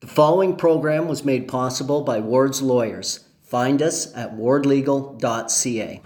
The 0.00 0.06
following 0.06 0.54
program 0.54 1.08
was 1.08 1.24
made 1.24 1.48
possible 1.48 2.02
by 2.02 2.20
Ward's 2.20 2.62
Lawyers. 2.62 3.24
Find 3.42 3.82
us 3.82 4.14
at 4.14 4.36
wardlegal.ca. 4.36 6.02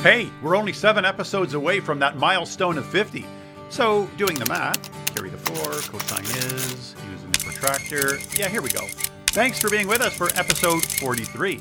Hey, 0.00 0.30
we're 0.42 0.56
only 0.56 0.72
seven 0.72 1.04
episodes 1.04 1.52
away 1.52 1.80
from 1.80 1.98
that 1.98 2.16
milestone 2.16 2.78
of 2.78 2.86
50. 2.86 3.26
So, 3.68 4.08
doing 4.16 4.38
the 4.38 4.46
math, 4.46 4.90
carry 5.14 5.28
the 5.28 5.36
four, 5.36 5.70
cosine 5.90 6.24
is, 6.24 6.94
using 7.12 7.32
the 7.32 7.40
protractor. 7.40 8.18
Yeah, 8.38 8.48
here 8.48 8.62
we 8.62 8.70
go. 8.70 8.86
Thanks 9.26 9.60
for 9.60 9.68
being 9.68 9.88
with 9.88 10.00
us 10.00 10.14
for 10.14 10.28
episode 10.36 10.82
43. 10.86 11.60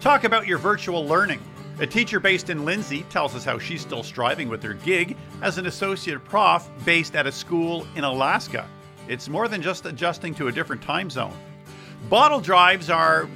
Talk 0.00 0.22
about 0.22 0.46
your 0.46 0.58
virtual 0.58 1.04
learning. 1.04 1.40
A 1.78 1.86
teacher 1.86 2.18
based 2.18 2.48
in 2.48 2.64
Lindsay 2.64 3.02
tells 3.10 3.34
us 3.34 3.44
how 3.44 3.58
she's 3.58 3.82
still 3.82 4.02
striving 4.02 4.48
with 4.48 4.62
her 4.62 4.72
gig 4.72 5.14
as 5.42 5.58
an 5.58 5.66
associate 5.66 6.24
prof 6.24 6.66
based 6.86 7.14
at 7.14 7.26
a 7.26 7.32
school 7.32 7.86
in 7.96 8.02
Alaska. 8.02 8.66
It's 9.08 9.28
more 9.28 9.46
than 9.46 9.60
just 9.60 9.84
adjusting 9.84 10.34
to 10.36 10.48
a 10.48 10.52
different 10.52 10.80
time 10.80 11.10
zone. 11.10 11.36
Bottle 12.08 12.40
drives 12.40 12.88
are 12.88 13.28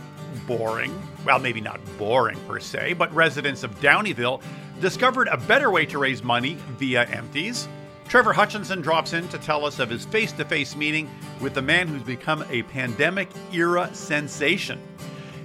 boring. 0.47 0.91
Well, 1.27 1.39
maybe 1.39 1.61
not 1.61 1.81
boring 1.99 2.39
per 2.49 2.61
se, 2.61 2.95
but 2.95 3.15
residents 3.15 3.63
of 3.63 3.79
Downeyville 3.81 4.43
discovered 4.81 5.29
a 5.29 5.37
better 5.37 5.71
way 5.71 5.85
to 5.85 5.99
raise 5.99 6.23
money 6.23 6.57
via 6.79 7.05
empties. 7.09 7.69
Trevor 8.09 8.33
Hutchinson 8.33 8.81
drops 8.81 9.13
in 9.13 9.29
to 9.29 9.39
tell 9.39 9.67
us 9.67 9.79
of 9.79 9.91
his 9.91 10.07
face 10.07 10.33
to 10.33 10.47
face 10.47 10.75
meeting 10.75 11.11
with 11.43 11.53
the 11.53 11.63
man 11.63 11.89
who's 11.89 12.03
become 12.03 12.43
a 12.49 12.63
pandemic 12.63 13.29
era 13.53 13.91
sensation 13.93 14.81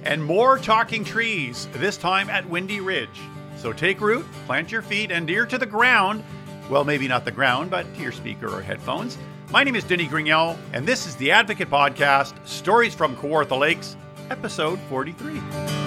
and 0.06 0.24
more 0.24 0.56
talking 0.56 1.04
trees, 1.04 1.68
this 1.74 1.96
time 1.96 2.30
at 2.30 2.48
Windy 2.48 2.80
Ridge. 2.80 3.20
So 3.56 3.72
take 3.72 4.00
root, 4.00 4.24
plant 4.46 4.70
your 4.70 4.82
feet, 4.82 5.10
and 5.10 5.28
ear 5.28 5.46
to 5.46 5.58
the 5.58 5.66
ground. 5.66 6.22
Well, 6.70 6.84
maybe 6.84 7.08
not 7.08 7.24
the 7.24 7.32
ground, 7.32 7.70
but 7.70 7.92
to 7.96 8.02
your 8.02 8.12
speaker 8.12 8.48
or 8.48 8.62
headphones. 8.62 9.18
My 9.50 9.64
name 9.64 9.74
is 9.74 9.84
Denny 9.84 10.06
Grignell, 10.06 10.56
and 10.72 10.86
this 10.86 11.06
is 11.06 11.16
the 11.16 11.32
Advocate 11.32 11.70
Podcast 11.70 12.34
Stories 12.46 12.94
from 12.94 13.16
Kawartha 13.16 13.58
Lakes, 13.58 13.96
episode 14.30 14.78
43. 14.88 15.85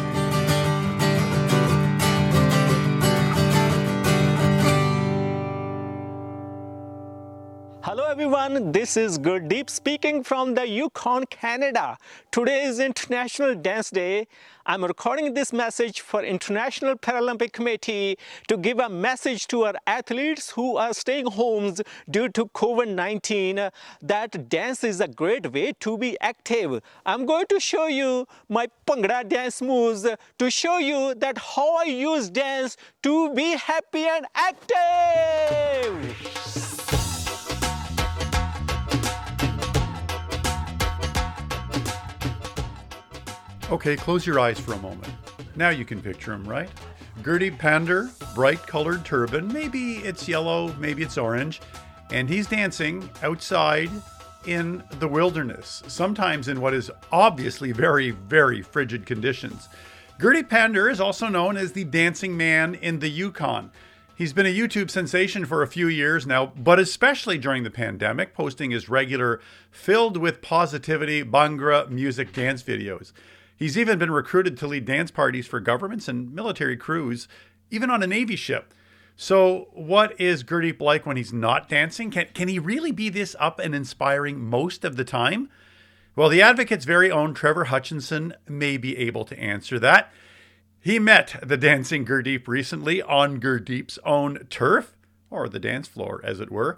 Everyone, 8.22 8.74
this 8.74 8.98
is 8.98 9.18
Gurdeep 9.18 9.70
speaking 9.70 10.26
from 10.26 10.54
the 10.54 10.68
Yukon, 10.68 11.26
Canada. 11.28 11.98
Today 12.32 12.64
is 12.64 12.82
International 12.82 13.56
Dance 13.56 13.92
Day. 13.92 14.28
I'm 14.66 14.84
recording 14.84 15.34
this 15.34 15.54
message 15.54 16.02
for 16.02 16.22
International 16.22 16.96
Paralympic 16.96 17.54
Committee 17.54 18.18
to 18.50 18.58
give 18.58 18.80
a 18.80 18.90
message 18.90 19.48
to 19.48 19.64
our 19.64 19.76
athletes 19.88 20.50
who 20.50 20.76
are 20.76 20.94
staying 20.94 21.28
homes 21.28 21.82
due 22.10 22.28
to 22.28 22.48
COVID-19 22.48 23.72
that 24.02 24.50
dance 24.50 24.84
is 24.84 25.00
a 25.00 25.08
great 25.08 25.54
way 25.54 25.72
to 25.80 25.98
be 25.98 26.20
active. 26.20 26.82
I'm 27.06 27.26
going 27.26 27.46
to 27.48 27.58
show 27.58 27.88
you 27.88 28.28
my 28.50 28.68
Bhangra 28.86 29.30
dance 29.30 29.62
moves 29.62 30.06
to 30.40 30.52
show 30.52 30.78
you 30.78 31.16
that 31.16 31.38
how 31.38 31.78
I 31.78 31.86
use 31.86 32.30
dance 32.30 32.76
to 33.04 33.34
be 33.34 33.56
happy 33.56 34.04
and 34.04 34.26
active. 34.36 36.10
Okay, 43.72 43.96
close 43.96 44.26
your 44.26 44.40
eyes 44.40 44.60
for 44.60 44.74
a 44.74 44.80
moment. 44.80 45.14
Now 45.56 45.70
you 45.70 45.86
can 45.86 46.02
picture 46.02 46.34
him, 46.34 46.44
right? 46.44 46.72
Gurdeep 47.22 47.60
Pandher, 47.60 48.10
bright 48.34 48.66
colored 48.66 49.06
turban, 49.06 49.48
maybe 49.54 49.98
it's 49.98 50.28
yellow, 50.28 50.74
maybe 50.80 51.04
it's 51.04 51.20
orange, 51.20 51.62
and 52.10 52.28
he's 52.28 52.48
dancing 52.48 53.08
outside 53.22 53.92
in 54.48 54.84
the 54.98 55.08
wilderness, 55.08 55.84
sometimes 55.86 56.48
in 56.48 56.62
what 56.62 56.74
is 56.74 56.90
obviously 57.12 57.72
very, 57.72 58.10
very 58.10 58.64
frigid 58.64 59.06
conditions. 59.06 59.70
Gurdeep 60.18 60.50
Pandher 60.50 60.90
is 60.90 61.00
also 61.00 61.28
known 61.28 61.56
as 61.56 61.74
the 61.74 61.84
dancing 61.84 62.36
man 62.36 62.74
in 62.74 62.98
the 62.98 63.10
Yukon. 63.10 63.70
He's 64.16 64.34
been 64.34 64.48
a 64.48 64.54
YouTube 64.54 64.90
sensation 64.90 65.46
for 65.46 65.62
a 65.62 65.68
few 65.68 65.88
years 65.88 66.26
now, 66.26 66.48
but 66.58 66.80
especially 66.80 67.38
during 67.38 67.62
the 67.62 67.70
pandemic, 67.70 68.34
posting 68.34 68.72
his 68.72 68.90
regular, 68.90 69.40
filled 69.70 70.18
with 70.18 70.42
positivity 70.42 71.24
Bhangra 71.24 71.88
music 71.88 72.34
dance 72.34 72.64
videos. 72.64 73.12
He's 73.60 73.78
even 73.78 74.00
been 74.00 74.10
recruited 74.10 74.58
to 74.58 74.68
lead 74.68 74.86
dance 74.86 75.12
parties 75.12 75.46
for 75.46 75.60
governments 75.60 76.08
and 76.08 76.34
military 76.34 76.78
crews, 76.78 77.28
even 77.70 77.90
on 77.90 78.02
a 78.02 78.08
Navy 78.08 78.38
ship. 78.38 78.74
So, 79.18 79.68
what 79.74 80.18
is 80.18 80.46
Gurdeep 80.46 80.80
like 80.80 81.06
when 81.06 81.18
he's 81.18 81.34
not 81.34 81.68
dancing? 81.68 82.10
Can, 82.10 82.28
can 82.34 82.48
he 82.48 82.58
really 82.58 82.94
be 82.94 83.10
this 83.10 83.36
up 83.38 83.60
and 83.60 83.76
inspiring 83.76 84.40
most 84.40 84.86
of 84.86 84.96
the 84.96 85.04
time? 85.04 85.50
Well, 86.16 86.30
the 86.30 86.42
Advocate's 86.42 86.86
very 86.86 87.12
own 87.12 87.34
Trevor 87.34 87.66
Hutchinson 87.66 88.34
may 88.48 88.78
be 88.78 88.98
able 88.98 89.26
to 89.26 89.38
answer 89.38 89.78
that. 89.80 90.10
He 90.80 90.98
met 90.98 91.38
the 91.44 91.58
dancing 91.58 92.06
Gurdeep 92.06 92.48
recently 92.48 93.02
on 93.02 93.42
Gurdeep's 93.42 94.00
own 94.06 94.48
turf, 94.50 94.96
or 95.30 95.50
the 95.50 95.60
dance 95.60 95.90
floor, 95.90 96.22
as 96.24 96.40
it 96.40 96.50
were. 96.50 96.78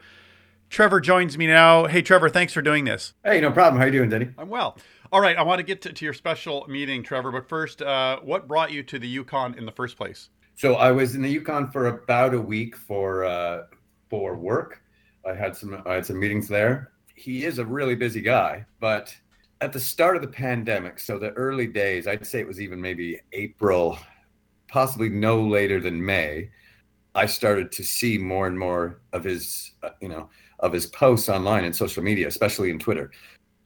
Trevor 0.72 1.00
joins 1.00 1.38
me 1.38 1.46
now. 1.46 1.86
Hey, 1.86 2.02
Trevor, 2.02 2.30
thanks 2.30 2.54
for 2.54 2.64
doing 2.64 2.86
this. 2.86 3.14
Hey, 3.24 3.40
no 3.40 3.52
problem. 3.52 3.78
How 3.78 3.84
are 3.84 3.88
you 3.88 4.00
doing, 4.00 4.10
Denny? 4.10 4.30
I'm 4.38 4.50
well. 4.50 4.78
All 5.14 5.20
right, 5.20 5.36
I 5.36 5.42
want 5.44 5.60
to 5.60 5.64
get 5.64 5.82
to, 5.82 5.92
to 5.92 6.06
your 6.06 6.14
special 6.14 6.66
meeting, 6.70 7.04
Trevor. 7.04 7.34
But 7.34 7.50
first, 7.50 7.82
uh, 7.82 8.22
what 8.22 8.48
brought 8.48 8.72
you 8.72 8.82
to 8.84 8.98
the 8.98 9.08
Yukon 9.08 9.56
in 9.58 9.66
the 9.66 9.72
first 9.74 9.98
place? 9.98 10.30
So 10.56 10.76
I 10.76 10.92
was 10.94 11.16
in 11.16 11.22
the 11.22 11.30
Yukon 11.30 11.70
for 11.70 11.88
about 11.88 12.34
a 12.34 12.40
week 12.40 12.78
for 12.78 13.26
uh, 13.26 13.64
for 14.10 14.38
work. 14.38 14.82
I 15.30 15.34
had 15.34 15.56
some 15.58 15.84
I 15.86 15.96
had 15.96 16.06
some 16.06 16.18
meetings 16.18 16.48
there. 16.48 16.94
He 17.14 17.44
is 17.44 17.60
a 17.60 17.66
really 17.66 17.96
busy 17.96 18.22
guy, 18.22 18.66
but 18.80 19.14
at 19.60 19.74
the 19.74 19.80
start 19.82 20.16
of 20.16 20.22
the 20.22 20.30
pandemic, 20.30 20.98
so 20.98 21.20
the 21.20 21.32
early 21.32 21.68
days, 21.68 22.08
I'd 22.08 22.26
say 22.26 22.40
it 22.40 22.48
was 22.48 22.62
even 22.62 22.80
maybe 22.80 23.20
April, 23.34 24.00
possibly 24.70 25.10
no 25.10 25.42
later 25.42 25.82
than 25.82 26.04
May. 26.04 26.50
I 27.14 27.26
started 27.26 27.74
to 27.74 27.84
see 27.84 28.18
more 28.18 28.48
and 28.48 28.58
more 28.58 29.02
of 29.12 29.26
his, 29.26 29.74
uh, 29.84 29.90
you 30.00 30.08
know, 30.08 30.30
of 30.60 30.72
his 30.72 30.86
posts 30.86 31.28
online 31.28 31.66
and 31.66 31.76
social 31.76 32.02
media, 32.02 32.28
especially 32.28 32.72
in 32.72 32.80
Twitter. 32.80 33.12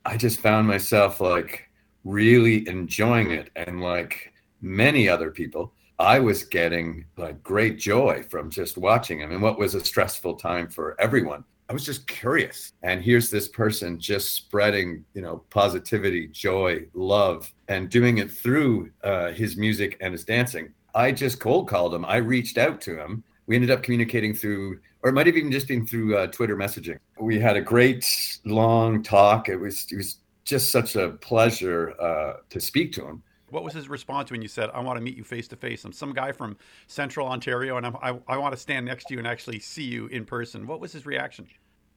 I 0.06 0.18
just 0.18 0.40
found 0.40 0.68
myself 0.68 1.20
like 1.20 1.68
really 2.04 2.68
enjoying 2.68 3.32
it. 3.32 3.50
And 3.56 3.82
like 3.82 4.32
many 4.62 5.10
other 5.10 5.32
people, 5.32 5.74
I 5.98 6.20
was 6.20 6.44
getting 6.44 7.06
like 7.18 7.42
great 7.42 7.80
joy 7.80 8.24
from 8.30 8.50
just 8.50 8.78
watching 8.78 9.20
him. 9.20 9.32
And 9.32 9.42
what 9.42 9.58
was 9.58 9.74
a 9.74 9.84
stressful 9.84 10.36
time 10.36 10.70
for 10.70 11.00
everyone. 11.02 11.44
I 11.68 11.74
was 11.74 11.84
just 11.84 12.06
curious. 12.08 12.74
And 12.84 13.02
here's 13.02 13.32
this 13.32 13.48
person 13.48 14.00
just 14.00 14.34
spreading, 14.34 15.04
you 15.16 15.24
know, 15.24 15.44
positivity, 15.50 16.28
joy, 16.28 16.86
love, 16.94 17.52
and 17.68 17.90
doing 17.90 18.20
it 18.20 18.30
through 18.30 18.92
uh, 19.04 19.32
his 19.32 19.58
music 19.58 19.98
and 20.00 20.12
his 20.12 20.24
dancing. 20.24 20.72
I 20.94 21.12
just 21.12 21.40
cold 21.40 21.68
called 21.68 21.96
him. 21.96 22.06
I 22.06 22.18
reached 22.18 22.60
out 22.60 22.82
to 22.82 23.02
him. 23.02 23.24
We 23.48 23.56
ended 23.56 23.72
up 23.72 23.82
communicating 23.82 24.36
through 24.36 24.80
or 25.06 25.10
it 25.10 25.14
might 25.14 25.28
have 25.28 25.38
even 25.38 25.52
just 25.52 25.68
been 25.68 25.86
through 25.86 26.18
uh, 26.18 26.26
Twitter 26.28 26.58
messaging. 26.58 26.98
We 27.20 27.40
had 27.40 27.56
a 27.56 27.62
great 27.62 28.40
long 28.44 29.04
talk. 29.04 29.50
It 29.50 29.56
was 29.56 29.86
it 29.92 29.98
was 29.98 30.18
just 30.46 30.72
such 30.72 30.96
a 30.96 31.12
pleasure 31.12 31.94
uh, 32.02 32.38
to 32.50 32.60
speak 32.60 32.92
to 32.94 33.06
him. 33.06 33.22
What 33.52 33.64
was 33.64 33.76
his 33.76 33.88
response 33.88 34.32
when 34.32 34.42
you 34.42 34.48
said, 34.48 34.72
"I 34.74 34.80
want 34.80 34.98
to 34.98 35.04
meet 35.04 35.16
you 35.16 35.24
face 35.24 35.48
to 35.50 35.56
face"? 35.56 35.86
I'm 35.86 35.94
some 35.94 36.12
guy 36.12 36.32
from 36.32 36.58
Central 36.88 37.28
Ontario, 37.28 37.78
and 37.78 37.86
I'm, 37.86 37.96
I 37.98 38.18
I 38.28 38.38
want 38.38 38.56
to 38.56 38.60
stand 38.60 38.88
next 38.88 39.08
to 39.10 39.14
you 39.14 39.20
and 39.20 39.28
actually 39.28 39.60
see 39.60 39.84
you 39.84 40.08
in 40.08 40.26
person. 40.26 40.66
What 40.66 40.80
was 40.80 40.92
his 40.92 41.06
reaction? 41.06 41.48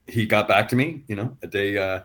He 0.07 0.27
got 0.27 0.47
back 0.47 0.69
to 0.69 0.77
me, 0.77 1.03
you 1.09 1.17
know, 1.17 1.35
a 1.43 1.47
day. 1.47 1.79
Uh, 1.79 2.03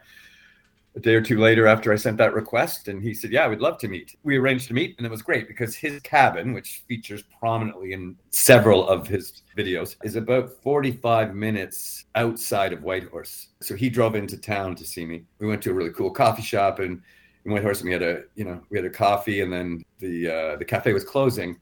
a 0.95 0.99
day 0.99 1.15
or 1.15 1.21
two 1.21 1.39
later 1.39 1.65
after 1.65 1.91
I 1.91 1.95
sent 1.95 2.17
that 2.17 2.33
request, 2.33 2.87
and 2.87 3.01
he 3.01 3.13
said, 3.13 3.31
"Yeah, 3.31 3.47
we'd 3.47 3.59
love 3.59 3.77
to 3.79 3.87
meet." 3.87 4.15
We 4.23 4.37
arranged 4.37 4.67
to 4.67 4.73
meet, 4.73 4.95
and 4.97 5.07
it 5.07 5.09
was 5.09 5.21
great 5.21 5.47
because 5.47 5.75
his 5.75 5.99
cabin, 6.01 6.53
which 6.53 6.83
features 6.87 7.23
prominently 7.39 7.93
in 7.93 8.15
several 8.29 8.87
of 8.87 9.07
his 9.07 9.41
videos, 9.57 9.95
is 10.03 10.15
about 10.15 10.51
45 10.61 11.33
minutes 11.33 12.05
outside 12.15 12.73
of 12.73 12.83
Whitehorse. 12.83 13.47
So 13.61 13.75
he 13.75 13.89
drove 13.89 14.15
into 14.15 14.37
town 14.37 14.75
to 14.75 14.85
see 14.85 15.05
me. 15.05 15.23
We 15.39 15.47
went 15.47 15.63
to 15.63 15.71
a 15.71 15.73
really 15.73 15.91
cool 15.91 16.11
coffee 16.11 16.43
shop 16.43 16.79
and 16.79 17.01
in 17.45 17.51
Whitehorse, 17.51 17.81
and 17.81 17.87
we 17.87 17.93
had 17.93 18.03
a 18.03 18.23
you 18.35 18.45
know 18.45 18.61
we 18.69 18.77
had 18.77 18.85
a 18.85 18.89
coffee, 18.89 19.41
and 19.41 19.51
then 19.51 19.83
the 19.99 20.29
uh, 20.29 20.55
the 20.57 20.65
cafe 20.65 20.93
was 20.93 21.03
closing. 21.03 21.57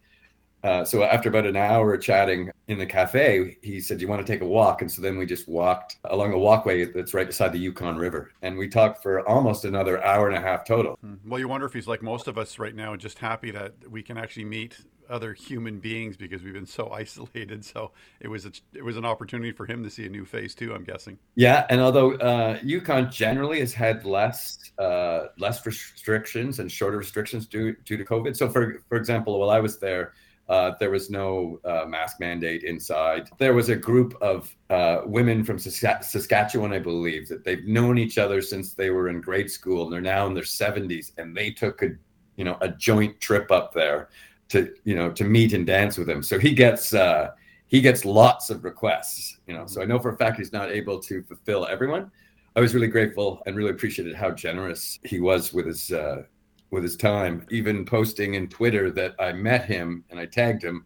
Uh, 0.64 0.86
so 0.86 1.04
after 1.04 1.30
about 1.30 1.46
an 1.46 1.56
hour 1.56 1.98
chatting 1.98 2.52
in 2.68 2.78
the 2.78 2.86
cafe, 2.86 3.58
he 3.62 3.80
said, 3.80 4.00
"You 4.00 4.08
want 4.08 4.26
to 4.26 4.32
take 4.32 4.42
a 4.42 4.48
walk?" 4.48 4.82
And 4.82 4.92
so 4.92 5.02
then 5.02 5.18
we 5.18 5.26
just 5.26 5.48
walked 5.48 5.98
along 6.06 6.34
a 6.34 6.38
walkway 6.38 6.86
that's 6.86 7.14
right 7.14 7.28
beside 7.28 7.52
the 7.52 7.60
Yukon 7.60 7.98
River, 7.98 8.32
and 8.42 8.58
we 8.58 8.68
talked 8.68 9.02
for 9.02 9.28
almost 9.28 9.66
another 9.66 10.04
hour 10.04 10.28
and 10.28 10.38
a 10.38 10.42
half 10.42 10.66
total. 10.66 10.98
Hmm. 11.02 11.16
Well, 11.26 11.40
you 11.40 11.48
wonder 11.48 11.66
if 11.66 11.74
he's 11.74 11.88
like 11.88 12.02
most 12.02 12.28
of 12.28 12.38
us 12.38 12.60
right 12.60 12.76
now, 12.76 12.94
and 12.94 13.02
just 13.02 13.18
happy 13.18 13.52
that 13.52 13.74
we 13.90 14.04
can 14.04 14.18
actually 14.18 14.46
meet 14.46 14.78
other 15.12 15.34
human 15.34 15.80
beings 15.80 16.16
because 16.16 16.42
we've 16.42 16.54
been 16.54 16.66
so 16.66 16.90
isolated. 16.94 17.64
So 17.64 17.92
it 18.20 18.28
was 18.28 18.46
a, 18.46 18.52
it 18.74 18.84
was 18.84 18.98
an 18.98 19.06
opportunity 19.06 19.52
for 19.52 19.66
him 19.66 19.84
to 19.84 19.90
see 19.90 20.06
a 20.06 20.10
new 20.10 20.26
face 20.26 20.56
too. 20.56 20.74
I'm 20.74 20.84
guessing. 20.84 21.20
Yeah, 21.36 21.66
and 21.70 21.82
although 21.82 22.14
uh, 22.14 22.58
Yukon 22.64 23.12
generally 23.12 23.60
has 23.60 23.74
had 23.74 24.06
less 24.06 24.72
uh, 24.80 25.28
less 25.38 25.64
restrictions 25.66 26.60
and 26.60 26.72
shorter 26.72 26.98
restrictions 26.98 27.46
due 27.46 27.76
due 27.84 27.98
to 27.98 28.06
COVID. 28.06 28.36
So 28.36 28.50
for 28.50 28.82
for 28.88 28.98
example, 28.98 29.40
while 29.40 29.50
I 29.50 29.60
was 29.60 29.80
there 29.80 30.14
Uh, 30.52 30.74
there 30.82 30.92
was 30.92 31.10
no 31.10 31.62
uh, 31.64 31.86
mask 31.88 32.20
mandate 32.20 32.64
inside. 32.64 33.30
There 33.38 33.54
was 33.54 33.70
a 33.70 33.76
group 33.76 34.18
of 34.20 34.54
uh, 34.70 35.00
women 35.06 35.46
from 35.46 35.58
Saskatchewan, 35.58 36.74
I 36.74 36.80
believe, 36.80 37.30
that 37.30 37.46
they've 37.46 37.64
known 37.64 37.98
each 37.98 38.18
other 38.18 38.42
since 38.42 38.74
they 38.74 38.90
were 38.90 39.08
in 39.08 39.22
grade 39.22 39.50
school, 39.50 39.84
and 39.86 39.94
they're 39.94 40.02
now 40.02 40.28
in 40.28 40.34
their 40.34 40.44
70s, 40.44 41.14
and 41.18 41.34
they 41.34 41.52
took 41.52 41.84
a, 41.84 41.92
you 42.36 42.44
know, 42.44 42.58
a 42.60 42.68
joint 42.68 43.22
trip 43.22 43.50
up 43.50 43.74
there 43.74 44.10
to, 44.50 44.74
you 44.84 44.94
know, 44.94 45.10
to 45.14 45.24
meet 45.24 45.54
and 45.54 45.66
dance 45.66 45.98
with 45.98 46.10
him. 46.10 46.22
So 46.22 46.38
he 46.38 46.54
gets 46.54 46.94
uh, 46.94 47.30
he 47.68 47.80
gets 47.80 48.04
lots 48.04 48.50
of 48.50 48.66
requests, 48.66 49.40
you 49.48 49.54
know. 49.54 49.68
So 49.68 49.82
I 49.82 49.86
know 49.86 50.00
for 50.00 50.10
a 50.10 50.18
fact 50.18 50.38
he's 50.38 50.52
not 50.52 50.70
able 50.70 51.00
to 51.04 51.24
fulfill 51.24 51.66
everyone. 51.66 52.12
I 52.58 52.60
was 52.60 52.74
really 52.74 52.88
grateful 52.88 53.42
and 53.46 53.56
really 53.56 53.72
appreciated 53.72 54.16
how 54.16 54.32
generous 54.32 55.00
he 55.06 55.22
was 55.22 55.54
with 55.54 55.68
his 55.68 55.94
uh, 55.94 56.24
with 56.72 56.84
his 56.84 56.96
time. 56.96 57.46
Even 57.52 57.86
posting 57.86 58.34
in 58.34 58.48
Twitter 58.48 58.90
that 58.92 59.16
I 59.20 59.34
met 59.34 59.66
him 59.66 60.04
and 60.10 60.20
I 60.20 60.26
tagged 60.26 60.64
him, 60.64 60.86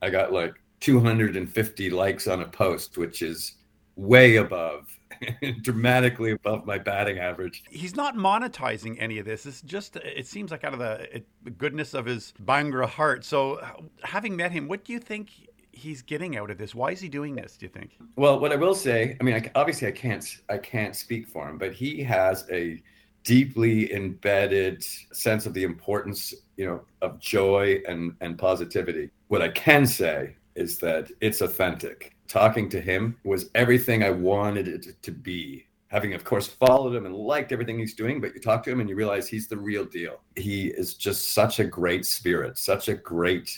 I 0.00 0.10
got 0.10 0.32
like 0.32 0.54
250 0.80 1.90
likes 1.90 2.26
on 2.26 2.42
a 2.42 2.48
post, 2.48 2.96
which 2.96 3.20
is 3.20 3.56
way 3.96 4.36
above, 4.36 4.98
dramatically 5.62 6.32
above 6.32 6.64
my 6.66 6.78
batting 6.78 7.18
average. 7.18 7.64
He's 7.68 7.96
not 7.96 8.16
monetizing 8.16 8.96
any 8.98 9.18
of 9.18 9.26
this. 9.26 9.46
It's 9.46 9.62
just, 9.62 9.96
it 9.96 10.26
seems 10.26 10.50
like 10.50 10.64
out 10.64 10.74
of 10.74 10.78
the 10.78 11.50
goodness 11.58 11.94
of 11.94 12.06
his 12.06 12.32
Bhangra 12.44 12.88
heart. 12.88 13.24
So, 13.24 13.60
having 14.02 14.36
met 14.36 14.52
him, 14.52 14.68
what 14.68 14.84
do 14.84 14.92
you 14.92 14.98
think 14.98 15.30
he's 15.72 16.02
getting 16.02 16.36
out 16.36 16.50
of 16.50 16.58
this? 16.58 16.74
Why 16.74 16.90
is 16.90 17.00
he 17.00 17.08
doing 17.08 17.34
this? 17.34 17.56
Do 17.56 17.66
you 17.66 17.70
think? 17.70 17.96
Well, 18.16 18.38
what 18.38 18.52
I 18.52 18.56
will 18.56 18.74
say, 18.74 19.16
I 19.20 19.24
mean, 19.24 19.34
I, 19.34 19.50
obviously, 19.54 19.88
I 19.88 19.92
can't, 19.92 20.24
I 20.48 20.58
can't 20.58 20.94
speak 20.94 21.26
for 21.28 21.48
him, 21.48 21.58
but 21.58 21.72
he 21.72 22.02
has 22.02 22.46
a 22.50 22.82
deeply 23.24 23.92
embedded 23.92 24.82
sense 24.82 25.46
of 25.46 25.54
the 25.54 25.64
importance, 25.64 26.34
you 26.56 26.66
know, 26.66 26.82
of 27.02 27.18
joy 27.18 27.82
and 27.88 28.14
and 28.20 28.38
positivity. 28.38 29.10
What 29.28 29.42
I 29.42 29.48
can 29.48 29.86
say 29.86 30.36
is 30.54 30.78
that 30.78 31.10
it's 31.20 31.40
authentic. 31.40 32.16
Talking 32.28 32.68
to 32.70 32.80
him 32.80 33.16
was 33.24 33.50
everything 33.54 34.02
I 34.02 34.10
wanted 34.10 34.68
it 34.68 35.02
to 35.02 35.10
be. 35.10 35.66
Having, 35.88 36.14
of 36.14 36.24
course, 36.24 36.48
followed 36.48 36.94
him 36.94 37.06
and 37.06 37.14
liked 37.14 37.52
everything 37.52 37.78
he's 37.78 37.94
doing, 37.94 38.20
but 38.20 38.34
you 38.34 38.40
talk 38.40 38.64
to 38.64 38.70
him 38.70 38.80
and 38.80 38.88
you 38.88 38.96
realize 38.96 39.28
he's 39.28 39.46
the 39.46 39.56
real 39.56 39.84
deal. 39.84 40.20
He 40.34 40.68
is 40.68 40.94
just 40.94 41.32
such 41.32 41.60
a 41.60 41.64
great 41.64 42.04
spirit, 42.04 42.58
such 42.58 42.88
a 42.88 42.94
great 42.94 43.56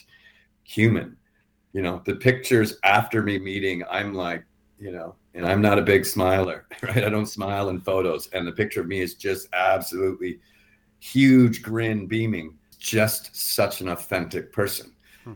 human 0.65 1.17
you 1.77 1.83
know, 1.83 2.01
the 2.07 2.15
pictures 2.15 2.79
after 2.85 3.23
me 3.23 3.39
meeting, 3.39 3.83
I'm 3.91 4.15
like, 4.15 4.47
you 4.79 4.93
know, 4.93 5.15
and 5.35 5.47
I'm 5.47 5.63
not 5.63 5.79
a 5.79 5.83
big 5.83 6.05
smiler, 6.05 6.67
right? 6.83 7.05
I 7.05 7.09
don't 7.09 7.27
smile 7.27 7.69
in 7.69 7.81
photos. 7.81 8.29
And 8.29 8.47
the 8.47 8.53
picture 8.53 8.81
of 8.81 8.87
me 8.87 9.01
is 9.01 9.15
just 9.15 9.49
absolutely 9.53 10.41
huge 10.99 11.63
grin 11.63 12.07
beaming, 12.07 12.57
just 12.79 13.35
such 13.35 13.81
an 13.81 13.89
authentic 13.89 14.53
person. 14.53 14.93
Hmm. 15.25 15.33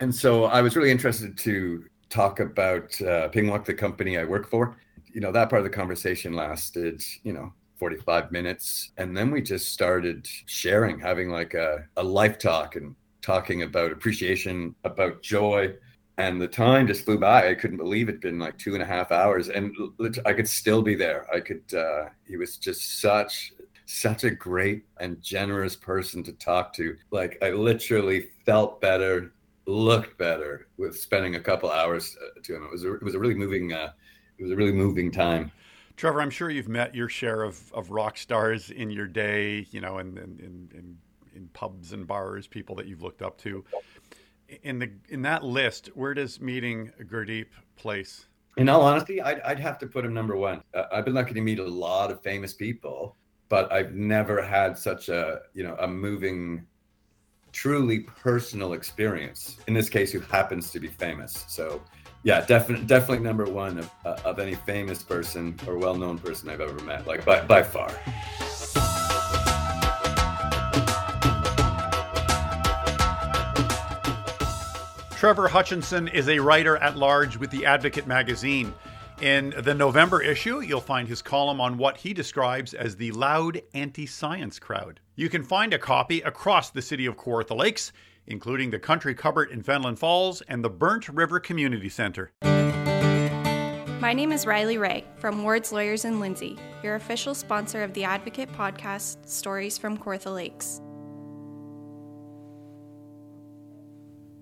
And 0.00 0.14
so 0.14 0.44
I 0.44 0.60
was 0.60 0.76
really 0.76 0.90
interested 0.90 1.36
to 1.38 1.84
talk 2.08 2.40
about 2.40 3.00
uh, 3.00 3.28
Pingwalk, 3.28 3.64
the 3.64 3.74
company 3.74 4.18
I 4.18 4.24
work 4.24 4.48
for. 4.48 4.76
You 5.12 5.20
know, 5.20 5.32
that 5.32 5.50
part 5.50 5.60
of 5.60 5.64
the 5.64 5.70
conversation 5.70 6.32
lasted, 6.32 7.02
you 7.22 7.32
know, 7.32 7.52
45 7.76 8.32
minutes. 8.32 8.90
And 8.96 9.16
then 9.16 9.30
we 9.30 9.42
just 9.42 9.72
started 9.72 10.26
sharing, 10.46 10.98
having 10.98 11.28
like 11.28 11.54
a, 11.54 11.84
a 11.96 12.02
life 12.02 12.38
talk 12.38 12.76
and 12.76 12.94
talking 13.20 13.62
about 13.62 13.92
appreciation, 13.92 14.74
about 14.84 15.22
joy. 15.22 15.74
And 16.16 16.40
the 16.40 16.46
time 16.46 16.86
just 16.86 17.04
flew 17.04 17.18
by. 17.18 17.50
I 17.50 17.54
couldn't 17.54 17.78
believe 17.78 18.08
it'd 18.08 18.20
been 18.20 18.38
like 18.38 18.56
two 18.56 18.74
and 18.74 18.82
a 18.82 18.86
half 18.86 19.10
hours, 19.10 19.48
and 19.48 19.74
I 20.24 20.32
could 20.32 20.48
still 20.48 20.80
be 20.80 20.94
there. 20.94 21.26
I 21.34 21.40
could. 21.40 21.74
Uh, 21.74 22.06
he 22.24 22.36
was 22.36 22.56
just 22.56 23.00
such, 23.00 23.52
such 23.86 24.22
a 24.22 24.30
great 24.30 24.84
and 25.00 25.20
generous 25.20 25.74
person 25.74 26.22
to 26.22 26.32
talk 26.32 26.72
to. 26.74 26.96
Like 27.10 27.36
I 27.42 27.50
literally 27.50 28.28
felt 28.46 28.80
better, 28.80 29.32
looked 29.66 30.16
better 30.16 30.68
with 30.76 30.96
spending 30.96 31.34
a 31.34 31.40
couple 31.40 31.70
hours 31.70 32.16
uh, 32.22 32.40
to 32.44 32.54
him. 32.54 32.64
It 32.64 32.70
was 32.70 32.84
a, 32.84 32.94
it 32.94 33.02
was 33.02 33.16
a 33.16 33.18
really 33.18 33.34
moving. 33.34 33.72
Uh, 33.72 33.90
it 34.38 34.42
was 34.42 34.52
a 34.52 34.56
really 34.56 34.72
moving 34.72 35.10
time. 35.10 35.50
Trevor, 35.96 36.20
I'm 36.20 36.30
sure 36.30 36.50
you've 36.50 36.68
met 36.68 36.94
your 36.94 37.08
share 37.08 37.42
of, 37.42 37.72
of 37.72 37.90
rock 37.90 38.16
stars 38.18 38.70
in 38.70 38.90
your 38.90 39.06
day, 39.06 39.66
you 39.70 39.80
know, 39.80 39.98
and, 39.98 40.18
and, 40.18 40.40
and, 40.40 40.98
in 41.34 41.48
pubs 41.48 41.92
and 41.92 42.06
bars, 42.06 42.46
people 42.46 42.76
that 42.76 42.86
you've 42.86 43.02
looked 43.02 43.22
up 43.22 43.36
to. 43.38 43.64
In 44.62 44.78
the 44.78 44.90
in 45.08 45.22
that 45.22 45.44
list, 45.44 45.88
where 45.94 46.14
does 46.14 46.40
meeting 46.40 46.90
Gurdeep 47.02 47.46
place? 47.76 48.26
In 48.56 48.68
all 48.68 48.82
honesty, 48.82 49.20
I'd, 49.20 49.40
I'd 49.40 49.58
have 49.58 49.78
to 49.78 49.86
put 49.86 50.04
him 50.04 50.14
number 50.14 50.36
one. 50.36 50.62
Uh, 50.72 50.84
I've 50.92 51.04
been 51.04 51.14
lucky 51.14 51.34
to 51.34 51.40
meet 51.40 51.58
a 51.58 51.64
lot 51.64 52.10
of 52.10 52.22
famous 52.22 52.54
people, 52.54 53.16
but 53.48 53.72
I've 53.72 53.94
never 53.94 54.40
had 54.40 54.78
such 54.78 55.08
a 55.08 55.40
you 55.54 55.64
know 55.64 55.76
a 55.80 55.88
moving, 55.88 56.66
truly 57.52 58.00
personal 58.00 58.74
experience. 58.74 59.58
In 59.66 59.74
this 59.74 59.88
case, 59.88 60.12
who 60.12 60.20
happens 60.20 60.70
to 60.70 60.80
be 60.80 60.88
famous. 60.88 61.44
So 61.48 61.82
yeah, 62.24 62.40
definitely, 62.40 62.86
definitely 62.86 63.22
number 63.22 63.44
one 63.44 63.78
of, 63.78 63.90
uh, 64.04 64.16
of 64.24 64.38
any 64.38 64.54
famous 64.54 65.02
person 65.02 65.54
or 65.66 65.76
well-known 65.76 66.18
person 66.18 66.48
I've 66.48 66.62
ever 66.62 66.82
met, 66.82 67.06
like 67.06 67.22
by, 67.22 67.44
by 67.44 67.62
far. 67.62 67.92
Trevor 75.24 75.48
Hutchinson 75.48 76.08
is 76.08 76.28
a 76.28 76.38
writer 76.38 76.76
at 76.76 76.98
large 76.98 77.38
with 77.38 77.50
the 77.50 77.64
Advocate 77.64 78.06
magazine. 78.06 78.74
In 79.22 79.54
the 79.56 79.72
November 79.72 80.20
issue, 80.20 80.60
you'll 80.60 80.82
find 80.82 81.08
his 81.08 81.22
column 81.22 81.62
on 81.62 81.78
what 81.78 81.96
he 81.96 82.12
describes 82.12 82.74
as 82.74 82.94
the 82.94 83.10
loud 83.12 83.62
anti 83.72 84.04
science 84.04 84.58
crowd. 84.58 85.00
You 85.16 85.30
can 85.30 85.42
find 85.42 85.72
a 85.72 85.78
copy 85.78 86.20
across 86.20 86.68
the 86.68 86.82
city 86.82 87.06
of 87.06 87.16
Kawartha 87.16 87.56
Lakes, 87.56 87.90
including 88.26 88.70
the 88.70 88.78
Country 88.78 89.14
Cupboard 89.14 89.50
in 89.50 89.62
Fenelon 89.62 89.96
Falls 89.96 90.42
and 90.42 90.62
the 90.62 90.68
Burnt 90.68 91.08
River 91.08 91.40
Community 91.40 91.88
Center. 91.88 92.30
My 94.02 94.12
name 94.12 94.30
is 94.30 94.46
Riley 94.46 94.76
Ray 94.76 95.06
from 95.16 95.42
Ward's 95.42 95.72
Lawyers 95.72 96.04
in 96.04 96.20
Lindsay, 96.20 96.58
your 96.82 96.96
official 96.96 97.34
sponsor 97.34 97.82
of 97.82 97.94
the 97.94 98.04
Advocate 98.04 98.52
podcast, 98.52 99.26
Stories 99.26 99.78
from 99.78 99.96
Kawartha 99.96 100.34
Lakes. 100.34 100.82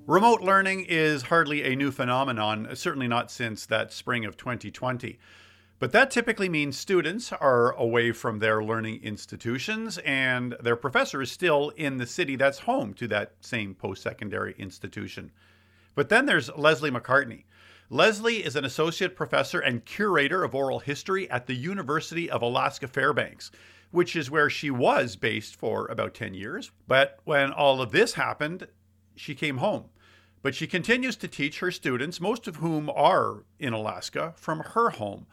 Remote 0.08 0.40
learning 0.40 0.86
is 0.88 1.22
hardly 1.22 1.62
a 1.62 1.76
new 1.76 1.92
phenomenon, 1.92 2.68
certainly 2.74 3.06
not 3.06 3.30
since 3.30 3.66
that 3.66 3.92
spring 3.92 4.24
of 4.24 4.36
2020. 4.36 5.16
But 5.78 5.92
that 5.92 6.10
typically 6.10 6.48
means 6.48 6.76
students 6.76 7.32
are 7.32 7.70
away 7.76 8.10
from 8.10 8.40
their 8.40 8.64
learning 8.64 9.04
institutions 9.04 9.98
and 9.98 10.56
their 10.60 10.74
professor 10.74 11.22
is 11.22 11.30
still 11.30 11.68
in 11.76 11.98
the 11.98 12.06
city 12.06 12.34
that's 12.34 12.58
home 12.58 12.94
to 12.94 13.06
that 13.08 13.34
same 13.42 13.76
post 13.76 14.02
secondary 14.02 14.56
institution. 14.58 15.30
But 15.94 16.08
then 16.08 16.26
there's 16.26 16.50
Leslie 16.56 16.90
McCartney. 16.90 17.44
Leslie 17.88 18.44
is 18.44 18.56
an 18.56 18.64
associate 18.64 19.14
professor 19.14 19.60
and 19.60 19.84
curator 19.84 20.42
of 20.42 20.52
oral 20.52 20.80
history 20.80 21.30
at 21.30 21.46
the 21.46 21.54
University 21.54 22.28
of 22.28 22.42
Alaska 22.42 22.88
Fairbanks, 22.88 23.52
which 23.92 24.16
is 24.16 24.32
where 24.32 24.50
she 24.50 24.70
was 24.70 25.14
based 25.14 25.54
for 25.54 25.86
about 25.86 26.12
10 26.12 26.34
years. 26.34 26.72
But 26.88 27.20
when 27.22 27.52
all 27.52 27.80
of 27.80 27.92
this 27.92 28.14
happened, 28.14 28.66
she 29.14 29.36
came 29.36 29.58
home. 29.58 29.84
But 30.42 30.56
she 30.56 30.66
continues 30.66 31.14
to 31.16 31.28
teach 31.28 31.60
her 31.60 31.70
students, 31.70 32.20
most 32.20 32.48
of 32.48 32.56
whom 32.56 32.90
are 32.90 33.44
in 33.60 33.72
Alaska, 33.72 34.34
from 34.36 34.58
her 34.60 34.90
home. 34.90 35.26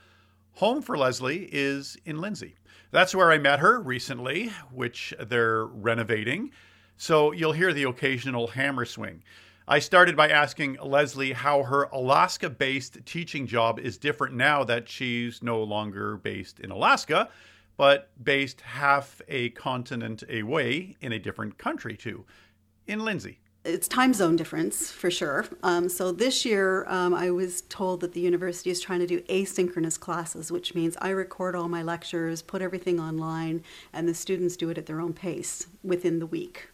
Home 0.54 0.84
for 0.84 0.98
Leslie 0.98 1.50
is 1.52 1.98
in 2.06 2.22
Lindsay. 2.22 2.56
That's 2.92 3.16
where 3.16 3.32
I 3.32 3.40
met 3.40 3.60
her 3.60 3.80
recently, 3.80 4.52
which 4.72 5.14
they're 5.20 5.66
renovating. 5.66 6.52
So 6.98 7.32
you'll 7.32 7.54
hear 7.54 7.74
the 7.74 7.84
occasional 7.84 8.48
hammer 8.48 8.86
swing. 8.86 9.24
I 9.68 9.80
started 9.80 10.16
by 10.16 10.30
asking 10.30 10.78
Leslie 10.82 11.34
how 11.34 11.64
her 11.64 11.84
Alaska 11.92 12.50
based 12.50 13.04
teaching 13.06 13.48
job 13.48 13.80
is 13.80 13.98
different 13.98 14.36
now 14.36 14.64
that 14.64 14.90
she's 14.90 15.42
no 15.42 15.64
longer 15.64 16.18
based 16.18 16.60
in 16.60 16.72
Alaska, 16.72 17.30
but 17.78 18.10
based 18.24 18.62
half 18.62 19.22
a 19.28 19.50
continent 19.52 20.24
away 20.32 20.96
in 21.02 21.14
a 21.14 21.20
different 21.20 21.58
country, 21.58 21.96
too, 21.96 22.26
in 22.86 23.06
Lindsay 23.06 23.40
it's 23.66 23.90
time 23.90 24.14
zone 24.14 24.38
difference 24.38 24.90
for 24.90 25.12
sure. 25.12 25.46
Um, 25.64 25.90
so 25.90 26.12
this 26.12 26.46
year, 26.46 26.86
um, 26.88 27.14
I 27.14 27.30
was 27.30 27.62
told 27.64 28.00
that 28.02 28.14
the 28.14 28.22
university 28.22 28.70
is 28.70 28.80
trying 28.80 29.00
to 29.00 29.08
do 29.08 29.20
asynchronous 29.24 30.00
classes, 30.00 30.52
which 30.52 30.74
means 30.76 30.96
I 31.02 31.10
record 31.10 31.56
all 31.56 31.68
my 31.68 31.84
lectures, 31.84 32.42
put 32.42 32.62
everything 32.62 33.00
online, 33.00 33.64
and 33.92 34.08
the 34.08 34.14
students 34.14 34.56
do 34.56 34.70
it 34.70 34.78
at 34.78 34.86
their 34.86 35.02
own 35.02 35.14
pace 35.14 35.68
within 35.84 36.20
the 36.20 36.26
week. 36.26 36.70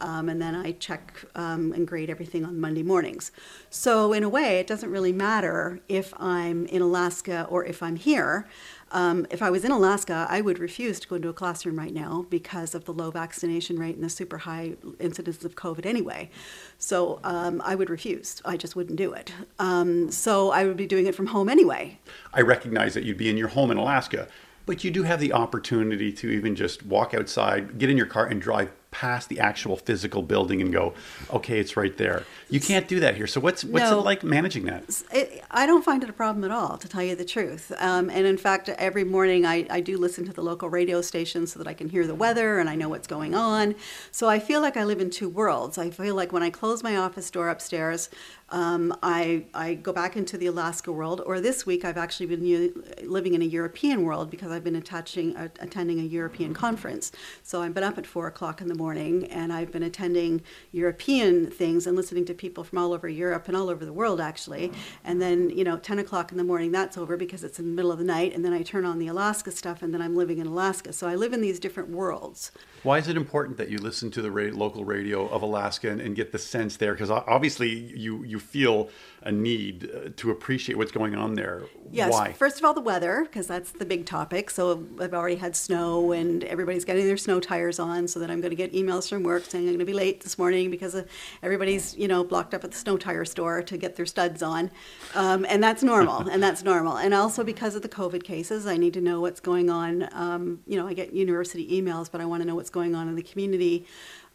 Um, 0.00 0.30
and 0.30 0.40
then 0.40 0.54
I 0.54 0.72
check 0.72 1.12
um, 1.34 1.72
and 1.72 1.86
grade 1.86 2.08
everything 2.08 2.44
on 2.44 2.58
Monday 2.58 2.82
mornings. 2.82 3.32
So, 3.68 4.14
in 4.14 4.22
a 4.22 4.30
way, 4.30 4.58
it 4.58 4.66
doesn't 4.66 4.90
really 4.90 5.12
matter 5.12 5.80
if 5.88 6.14
I'm 6.18 6.64
in 6.66 6.80
Alaska 6.80 7.46
or 7.50 7.66
if 7.66 7.82
I'm 7.82 7.96
here. 7.96 8.48
Um, 8.92 9.26
if 9.30 9.42
I 9.42 9.50
was 9.50 9.64
in 9.64 9.70
Alaska, 9.70 10.26
I 10.28 10.40
would 10.40 10.58
refuse 10.58 10.98
to 11.00 11.08
go 11.08 11.16
into 11.16 11.28
a 11.28 11.32
classroom 11.32 11.78
right 11.78 11.94
now 11.94 12.26
because 12.28 12.74
of 12.74 12.84
the 12.84 12.92
low 12.92 13.10
vaccination 13.10 13.78
rate 13.78 13.94
and 13.94 14.04
the 14.04 14.10
super 14.10 14.38
high 14.38 14.74
incidence 14.98 15.44
of 15.44 15.54
COVID 15.54 15.86
anyway. 15.86 16.30
So 16.78 17.20
um, 17.22 17.62
I 17.64 17.74
would 17.74 17.90
refuse. 17.90 18.42
I 18.44 18.56
just 18.56 18.74
wouldn't 18.76 18.96
do 18.96 19.12
it. 19.12 19.32
Um, 19.58 20.10
so 20.10 20.50
I 20.50 20.64
would 20.64 20.76
be 20.76 20.86
doing 20.86 21.06
it 21.06 21.14
from 21.14 21.26
home 21.26 21.48
anyway. 21.48 21.98
I 22.34 22.40
recognize 22.40 22.94
that 22.94 23.04
you'd 23.04 23.16
be 23.16 23.30
in 23.30 23.36
your 23.36 23.48
home 23.48 23.70
in 23.70 23.76
Alaska, 23.76 24.28
but 24.66 24.84
you 24.84 24.90
do 24.90 25.04
have 25.04 25.20
the 25.20 25.32
opportunity 25.32 26.12
to 26.12 26.30
even 26.30 26.54
just 26.56 26.84
walk 26.84 27.14
outside, 27.14 27.78
get 27.78 27.90
in 27.90 27.96
your 27.96 28.06
car, 28.06 28.26
and 28.26 28.40
drive 28.40 28.72
past 28.90 29.28
the 29.28 29.38
actual 29.38 29.76
physical 29.76 30.20
building 30.22 30.60
and 30.60 30.72
go, 30.72 30.94
okay, 31.32 31.60
it's 31.60 31.76
right 31.76 31.96
there. 31.96 32.24
You 32.48 32.58
can't 32.60 32.88
do 32.88 33.00
that 33.00 33.16
here. 33.16 33.26
So 33.28 33.40
what's 33.40 33.62
what's 33.64 33.90
No. 33.90 34.00
it 34.00 34.04
like 34.04 34.24
managing 34.24 34.64
that? 34.64 34.82
It, 35.12 35.44
I 35.50 35.64
don't 35.66 35.84
find 35.84 36.02
it 36.02 36.10
a 36.10 36.12
problem 36.12 36.44
at 36.44 36.50
all, 36.50 36.76
to 36.76 36.88
tell 36.88 37.02
you 37.02 37.14
the 37.14 37.24
truth. 37.24 37.72
Um, 37.78 38.10
and 38.10 38.26
in 38.26 38.36
fact, 38.36 38.68
every 38.68 39.04
morning 39.04 39.46
I, 39.46 39.66
I 39.70 39.80
do 39.80 39.96
listen 39.96 40.24
to 40.26 40.32
the 40.32 40.42
local 40.42 40.68
radio 40.68 41.02
station 41.02 41.46
so 41.46 41.58
that 41.60 41.68
I 41.68 41.74
can 41.74 41.88
hear 41.88 42.06
the 42.06 42.14
weather 42.14 42.58
and 42.58 42.68
I 42.68 42.74
know 42.74 42.88
what's 42.88 43.06
going 43.06 43.34
on. 43.34 43.74
So 44.10 44.28
I 44.28 44.38
feel 44.40 44.60
like 44.60 44.76
I 44.76 44.84
live 44.84 45.00
in 45.00 45.10
two 45.10 45.28
worlds. 45.28 45.78
I 45.78 45.90
feel 45.90 46.14
like 46.16 46.32
when 46.32 46.42
I 46.42 46.50
close 46.50 46.82
my 46.82 46.96
office 46.96 47.30
door 47.30 47.48
upstairs, 47.48 48.10
um, 48.52 48.92
I, 49.04 49.44
I 49.54 49.74
go 49.74 49.92
back 49.92 50.16
into 50.16 50.36
the 50.36 50.46
Alaska 50.48 50.90
world, 50.90 51.22
or 51.24 51.40
this 51.40 51.64
week 51.64 51.84
I've 51.84 51.96
actually 51.96 52.26
been 52.26 52.44
u- 52.44 52.82
living 53.04 53.34
in 53.34 53.42
a 53.42 53.44
European 53.44 54.02
world 54.02 54.28
because 54.28 54.50
I've 54.50 54.64
been 54.64 54.74
attaching, 54.74 55.36
uh, 55.36 55.48
attending 55.60 56.00
a 56.00 56.02
European 56.02 56.52
conference. 56.52 57.12
So 57.44 57.62
I've 57.62 57.74
been 57.74 57.84
up 57.84 57.96
at 57.96 58.08
four 58.08 58.26
o'clock 58.26 58.60
in 58.60 58.66
the 58.66 58.74
morning 58.80 59.26
and 59.26 59.52
I've 59.52 59.70
been 59.70 59.82
attending 59.82 60.40
European 60.72 61.50
things 61.50 61.86
and 61.86 61.94
listening 61.94 62.24
to 62.24 62.34
people 62.34 62.64
from 62.64 62.78
all 62.78 62.94
over 62.94 63.08
Europe 63.08 63.46
and 63.46 63.54
all 63.56 63.68
over 63.68 63.84
the 63.84 63.92
world 63.92 64.20
actually. 64.22 64.72
And 65.04 65.20
then, 65.20 65.50
you 65.50 65.64
know, 65.64 65.76
10 65.76 65.98
o'clock 65.98 66.32
in 66.32 66.38
the 66.38 66.44
morning, 66.44 66.72
that's 66.72 66.96
over 66.96 67.18
because 67.18 67.44
it's 67.44 67.58
in 67.58 67.66
the 67.66 67.72
middle 67.72 67.92
of 67.92 67.98
the 67.98 68.04
night. 68.04 68.34
And 68.34 68.42
then 68.42 68.54
I 68.54 68.62
turn 68.62 68.86
on 68.86 68.98
the 68.98 69.08
Alaska 69.08 69.50
stuff 69.50 69.82
and 69.82 69.92
then 69.92 70.00
I'm 70.00 70.16
living 70.16 70.38
in 70.38 70.46
Alaska. 70.46 70.94
So 70.94 71.06
I 71.06 71.14
live 71.14 71.34
in 71.34 71.42
these 71.42 71.60
different 71.60 71.90
worlds. 71.90 72.52
Why 72.82 72.96
is 72.96 73.08
it 73.08 73.16
important 73.16 73.58
that 73.58 73.68
you 73.68 73.76
listen 73.76 74.10
to 74.12 74.22
the 74.22 74.30
ra- 74.30 74.50
local 74.52 74.84
radio 74.84 75.28
of 75.28 75.42
Alaska 75.42 75.90
and, 75.90 76.00
and 76.00 76.16
get 76.16 76.32
the 76.32 76.38
sense 76.38 76.78
there? 76.78 76.94
Because 76.94 77.10
obviously 77.10 77.68
you 77.68 78.24
you 78.24 78.38
feel 78.38 78.88
a 79.22 79.30
need 79.30 79.90
uh, 79.94 80.08
to 80.16 80.30
appreciate 80.30 80.76
what's 80.76 80.92
going 80.92 81.14
on 81.14 81.34
there. 81.34 81.64
Yes, 81.90 82.12
Why? 82.12 82.32
first 82.32 82.58
of 82.58 82.64
all, 82.64 82.72
the 82.72 82.80
weather, 82.80 83.24
because 83.24 83.46
that's 83.46 83.72
the 83.72 83.84
big 83.84 84.06
topic. 84.06 84.48
So 84.48 84.86
I've 84.98 85.12
already 85.12 85.36
had 85.36 85.54
snow, 85.56 86.12
and 86.12 86.42
everybody's 86.44 86.84
getting 86.84 87.06
their 87.06 87.18
snow 87.18 87.40
tires 87.40 87.78
on. 87.78 88.08
So 88.08 88.18
that 88.20 88.30
I'm 88.30 88.40
going 88.40 88.50
to 88.50 88.56
get 88.56 88.69
emails 88.72 89.08
from 89.08 89.22
work 89.22 89.44
saying 89.44 89.64
I'm 89.64 89.70
going 89.70 89.78
to 89.80 89.84
be 89.84 89.92
late 89.92 90.20
this 90.20 90.38
morning 90.38 90.70
because 90.70 90.96
everybody's 91.42 91.96
you 91.96 92.08
know 92.08 92.24
blocked 92.24 92.54
up 92.54 92.64
at 92.64 92.70
the 92.70 92.76
snow 92.76 92.96
tire 92.96 93.24
store 93.24 93.62
to 93.62 93.76
get 93.76 93.96
their 93.96 94.06
studs 94.06 94.42
on, 94.42 94.70
um, 95.14 95.46
and 95.48 95.62
that's 95.62 95.82
normal, 95.82 96.28
and 96.28 96.42
that's 96.42 96.62
normal. 96.62 96.96
And 96.96 97.14
also 97.14 97.44
because 97.44 97.74
of 97.74 97.82
the 97.82 97.88
COVID 97.88 98.24
cases, 98.24 98.66
I 98.66 98.76
need 98.76 98.94
to 98.94 99.00
know 99.00 99.20
what's 99.20 99.40
going 99.40 99.70
on. 99.70 100.08
Um, 100.12 100.60
you 100.66 100.76
know, 100.76 100.86
I 100.86 100.94
get 100.94 101.12
university 101.12 101.80
emails, 101.80 102.10
but 102.10 102.20
I 102.20 102.24
want 102.24 102.42
to 102.42 102.48
know 102.48 102.54
what's 102.54 102.70
going 102.70 102.94
on 102.94 103.08
in 103.08 103.14
the 103.14 103.22
community 103.22 103.86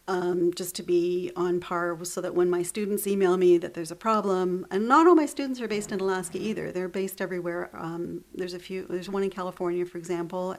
um, 0.08 0.52
just 0.54 0.74
to 0.76 0.82
be 0.82 1.32
on 1.36 1.60
par 1.60 1.96
so 2.04 2.20
that 2.20 2.34
when 2.34 2.48
my 2.48 2.62
students 2.62 3.06
email 3.06 3.36
me 3.36 3.58
that 3.58 3.74
there's 3.74 3.90
a 3.90 3.96
problem, 3.96 4.66
and 4.70 4.86
not 4.86 5.06
all 5.06 5.14
my 5.14 5.26
students 5.26 5.60
are 5.60 5.68
based 5.68 5.92
in 5.92 6.00
Alaska 6.00 6.38
either, 6.38 6.72
they're 6.72 6.88
based 6.88 7.20
everywhere. 7.20 7.70
Um, 7.74 8.24
there's 8.34 8.54
a 8.54 8.58
few, 8.58 8.86
there's 8.88 9.08
one 9.08 9.22
in 9.22 9.30
California, 9.30 9.84
for 9.84 9.98
example, 9.98 10.56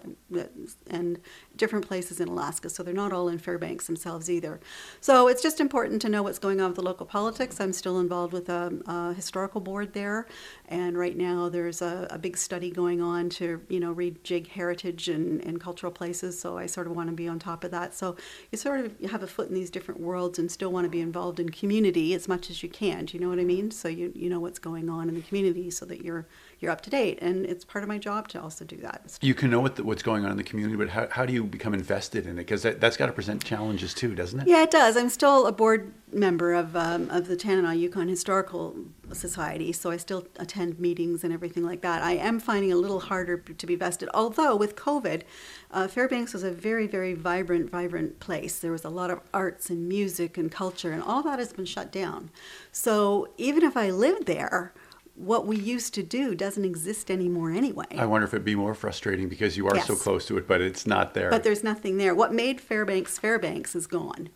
and 0.90 1.20
different 1.56 1.88
places 1.88 2.20
in 2.20 2.28
Alaska, 2.28 2.70
so 2.70 2.84
they're 2.84 2.94
not 2.94 3.14
all 3.14 3.30
in 3.30 3.38
Fairbanks 3.38 3.88
themselves 3.88 4.30
either. 4.30 4.60
So 5.02 5.28
it's 5.28 5.42
just 5.42 5.60
important 5.60 6.02
to 6.04 6.10
know 6.10 6.24
what's 6.24 6.40
going 6.40 6.60
on 6.62 6.70
with 6.70 6.76
the 6.76 6.84
local 6.84 7.06
politics. 7.06 7.60
I'm 7.60 7.74
still 7.74 8.00
involved 8.00 8.34
with 8.34 8.50
a, 8.50 8.80
a 8.86 9.14
historical 9.14 9.62
board 9.62 9.94
there, 9.94 10.28
and 10.68 10.98
right 10.98 11.16
now 11.16 11.50
there's 11.50 11.82
a, 11.82 12.08
a 12.10 12.18
big 12.18 12.38
study 12.38 12.72
going 12.72 13.02
on 13.02 13.30
to, 13.30 13.62
you 13.70 13.80
know, 13.80 13.94
rejig 13.94 14.48
heritage 14.48 15.10
and, 15.10 15.44
and 15.46 15.60
cultural 15.62 15.92
places, 15.92 16.40
so 16.40 16.58
I 16.58 16.66
sort 16.66 16.88
of 16.88 16.96
want 16.96 17.10
to 17.10 17.16
be 17.16 17.28
on 17.28 17.40
top 17.40 17.64
of 17.64 17.72
that. 17.72 17.94
So 17.94 18.18
you 18.52 18.58
sort 18.58 18.86
of 18.86 19.00
have 19.10 19.24
a 19.24 19.28
foot 19.38 19.50
in 19.50 19.54
these 19.54 19.70
different 19.70 20.02
worlds 20.02 20.40
and 20.40 20.52
still 20.52 20.72
want 20.72 20.84
to 20.84 20.90
be 20.90 21.00
involved 21.00 21.40
in 21.40 21.50
community 21.50 22.16
as 22.16 22.28
much 22.28 22.50
as 22.50 22.64
you 22.64 22.70
can. 22.70 23.06
Do 23.06 23.16
you 23.16 23.24
know 23.24 23.30
what 23.30 23.40
I 23.40 23.44
mean? 23.44 23.70
So 23.70 23.88
you, 23.88 24.12
you 24.16 24.32
know 24.32 24.40
what's 24.40 24.58
going 24.58 24.90
on 24.90 25.10
in 25.10 25.14
the 25.14 25.22
community 25.22 25.70
so 25.70 25.86
that 25.86 26.04
you're 26.04 26.26
you're 26.60 26.72
up 26.72 26.82
to 26.82 26.90
date. 26.90 27.20
And 27.22 27.46
it's 27.46 27.64
part 27.64 27.84
of 27.84 27.88
my 27.88 27.98
job 27.98 28.28
to 28.30 28.42
also 28.42 28.66
do 28.66 28.78
that. 28.78 29.18
You 29.22 29.34
can 29.34 29.50
know 29.50 29.60
what 29.60 29.76
the, 29.76 29.84
what's 29.84 30.04
going 30.04 30.26
on 30.26 30.32
in 30.32 30.38
the 30.38 30.44
community, 30.44 30.76
but 30.76 30.90
how, 30.90 31.08
how 31.12 31.26
do 31.26 31.34
you 31.34 31.44
become 31.44 31.74
invested 31.74 32.26
in 32.26 32.34
it? 32.34 32.44
Because 32.44 32.64
that, 32.64 32.82
that's 32.82 32.98
got 32.98 33.08
to 33.08 33.14
present 33.14 33.44
challenges 33.44 33.94
too, 33.94 34.16
doesn't 34.16 34.42
it? 34.42 34.48
Yeah, 34.48 34.64
it 34.64 34.72
does. 34.72 34.98
I'm 34.98 35.10
still 35.10 35.48
a 35.48 35.52
board 35.52 35.94
member 36.12 36.54
of 36.54 36.76
um, 36.76 37.10
of 37.10 37.28
the 37.28 37.36
Tanana 37.36 37.76
Yukon 37.76 38.08
Historical 38.08 38.76
Society, 39.12 39.74
so 39.74 39.92
I 39.92 39.98
still 39.98 40.26
attend 40.38 40.80
meetings 40.80 41.24
and 41.24 41.34
everything 41.34 41.64
like 41.64 41.82
that. 41.82 42.02
I 42.02 42.14
am 42.14 42.40
finding 42.40 42.70
it 42.70 42.74
a 42.74 42.78
little 42.78 43.02
harder 43.02 43.38
to 43.38 43.66
be 43.66 43.76
vested, 43.76 44.10
although 44.14 44.56
with 44.56 44.76
COVID, 44.76 45.24
uh, 45.72 45.88
Fairbanks 45.88 46.34
was 46.34 46.44
a 46.44 46.52
very, 46.52 46.88
very 46.88 47.14
vibrant, 47.14 47.70
vibrant 47.70 48.20
place. 48.20 48.60
There 48.60 48.72
was 48.72 48.86
a 48.86 48.90
lot 48.90 49.12
of 49.12 49.20
arts 49.34 49.70
and 49.70 49.88
music 49.88 50.38
and 50.38 50.52
culture, 50.52 50.92
and 50.92 51.04
all 51.04 51.22
that 51.24 51.40
has 51.40 51.54
been 51.54 51.66
shut 51.66 51.92
down. 51.92 52.30
So 52.72 53.30
even 53.38 53.64
if 53.64 53.76
I 53.76 53.90
lived 53.90 54.28
there, 54.28 54.74
what 55.18 55.48
we 55.48 55.58
used 55.58 55.96
to 55.96 56.04
do 56.04 56.36
doesn't 56.36 56.64
exist 56.64 57.10
anymore 57.10 57.52
anyway. 57.52 57.88
I 57.98 58.06
wonder 58.06 58.26
if 58.26 58.34
it'd 58.34 58.46
be 58.46 58.56
more 58.56 58.76
frustrating 58.76 59.28
because 59.28 59.58
you 59.58 59.68
are 59.68 59.80
so 59.82 59.96
close 59.96 60.28
to 60.28 60.38
it, 60.38 60.48
but 60.48 60.62
it's 60.62 60.86
not 60.86 61.16
there. 61.16 61.32
But 61.32 61.44
there's 61.44 61.64
nothing 61.64 61.98
there. 61.98 62.14
What 62.14 62.34
made 62.34 62.62
Fairbanks 62.62 63.18
Fairbanks 63.18 63.76
is 63.76 63.88
gone 63.88 64.30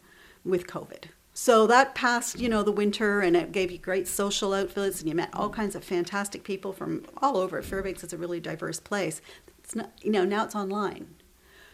with 0.43 0.65
COVID. 0.65 1.05
So 1.33 1.67
that 1.67 1.93
passed, 1.93 2.39
you 2.39 2.49
know, 2.49 2.63
the 2.63 2.71
winter 2.71 3.21
and 3.21 3.37
it 3.37 3.51
gave 3.51 3.71
you 3.71 3.77
great 3.77 4.07
social 4.07 4.53
outfits 4.53 4.99
and 4.99 5.07
you 5.07 5.15
met 5.15 5.29
all 5.33 5.49
kinds 5.49 5.75
of 5.75 5.83
fantastic 5.83 6.43
people 6.43 6.73
from 6.73 7.05
all 7.21 7.37
over. 7.37 7.61
Fairbanks 7.61 8.03
is 8.03 8.11
a 8.11 8.17
really 8.17 8.39
diverse 8.39 8.79
place. 8.79 9.21
It's 9.63 9.75
not, 9.75 9.91
you 10.01 10.11
know, 10.11 10.25
now 10.25 10.43
it's 10.43 10.55
online. 10.55 11.15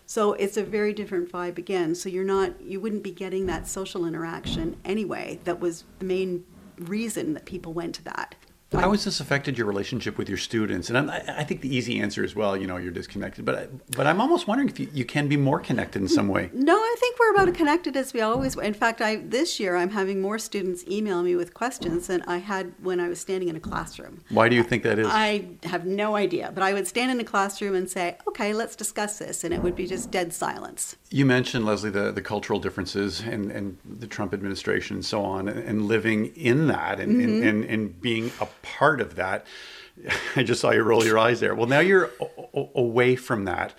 So 0.05 0.33
it's 0.33 0.57
a 0.57 0.63
very 0.63 0.93
different 0.93 1.31
vibe 1.31 1.57
again. 1.57 1.95
So 1.95 2.07
you're 2.07 2.23
not, 2.23 2.61
you 2.61 2.79
wouldn't 2.79 3.03
be 3.03 3.11
getting 3.11 3.45
that 3.47 3.67
social 3.67 4.05
interaction 4.05 4.77
anyway. 4.85 5.39
That 5.45 5.59
was 5.59 5.85
the 5.99 6.05
main 6.05 6.45
reason 6.77 7.33
that 7.33 7.45
people 7.45 7.73
went 7.73 7.95
to 7.95 8.03
that. 8.03 8.35
How 8.73 8.91
has 8.91 9.05
this 9.05 9.21
affected 9.21 9.57
your 9.57 9.65
relationship 9.65 10.17
with 10.17 10.27
your 10.27 10.37
students? 10.37 10.89
And 10.89 10.97
I'm, 10.97 11.09
I 11.09 11.23
I 11.37 11.43
think 11.43 11.61
the 11.61 11.73
easy 11.73 11.99
answer 12.01 12.23
is, 12.23 12.35
well, 12.35 12.57
you 12.57 12.67
know, 12.67 12.75
you're 12.77 12.91
disconnected. 12.91 13.45
But 13.45 13.55
I, 13.55 13.67
but 13.95 14.05
I'm 14.05 14.19
almost 14.19 14.47
wondering 14.47 14.67
if 14.67 14.77
you, 14.79 14.89
you 14.93 15.05
can 15.05 15.29
be 15.29 15.37
more 15.37 15.59
connected 15.59 16.01
in 16.01 16.07
some 16.09 16.27
way. 16.27 16.49
No, 16.53 16.75
I 16.75 16.95
think 16.99 17.17
we're 17.17 17.31
about 17.31 17.47
as 17.47 17.55
connected 17.55 17.95
as 17.95 18.13
we 18.13 18.19
always 18.19 18.55
were. 18.57 18.63
In 18.63 18.73
fact, 18.73 19.01
I 19.01 19.17
this 19.17 19.57
year 19.59 19.77
I'm 19.77 19.91
having 19.91 20.19
more 20.19 20.37
students 20.37 20.83
email 20.87 21.23
me 21.23 21.35
with 21.35 21.53
questions 21.53 22.07
than 22.07 22.23
I 22.23 22.39
had 22.39 22.73
when 22.81 22.99
I 22.99 23.07
was 23.07 23.21
standing 23.21 23.47
in 23.47 23.55
a 23.55 23.59
classroom. 23.59 24.21
Why 24.29 24.49
do 24.49 24.55
you 24.55 24.63
think 24.63 24.83
that 24.83 24.99
is? 24.99 25.07
I 25.09 25.47
have 25.63 25.85
no 25.85 26.17
idea, 26.17 26.51
but 26.53 26.61
I 26.61 26.73
would 26.73 26.87
stand 26.87 27.09
in 27.11 27.19
a 27.21 27.23
classroom 27.23 27.73
and 27.73 27.89
say, 27.89 28.17
"Okay, 28.27 28.53
let's 28.53 28.75
discuss 28.75 29.19
this," 29.19 29.45
and 29.45 29.53
it 29.53 29.63
would 29.63 29.75
be 29.75 29.87
just 29.87 30.11
dead 30.11 30.33
silence. 30.33 30.97
You 31.09 31.25
mentioned, 31.25 31.65
Leslie, 31.65 31.89
the, 31.89 32.11
the 32.11 32.21
cultural 32.21 32.59
differences 32.59 33.21
and, 33.21 33.49
and 33.49 33.77
the 33.85 34.07
Trump 34.07 34.33
administration 34.33 34.97
and 34.97 35.05
so 35.05 35.23
on, 35.23 35.47
and, 35.47 35.59
and 35.59 35.85
living 35.85 36.35
in 36.35 36.67
that 36.67 36.99
and, 36.99 37.21
and, 37.21 37.29
mm-hmm. 37.29 37.47
and, 37.47 37.63
and 37.63 38.01
being 38.01 38.29
a 38.41 38.47
part 38.75 39.01
of 39.01 39.15
that. 39.15 39.45
I 40.35 40.43
just 40.43 40.61
saw 40.61 40.71
you 40.71 40.83
roll 40.83 41.05
your 41.05 41.17
eyes 41.17 41.39
there. 41.39 41.55
Well, 41.55 41.67
now 41.67 41.79
you're 41.79 42.11
o- 42.19 42.49
o- 42.53 42.69
away 42.75 43.15
from 43.15 43.45
that. 43.45 43.73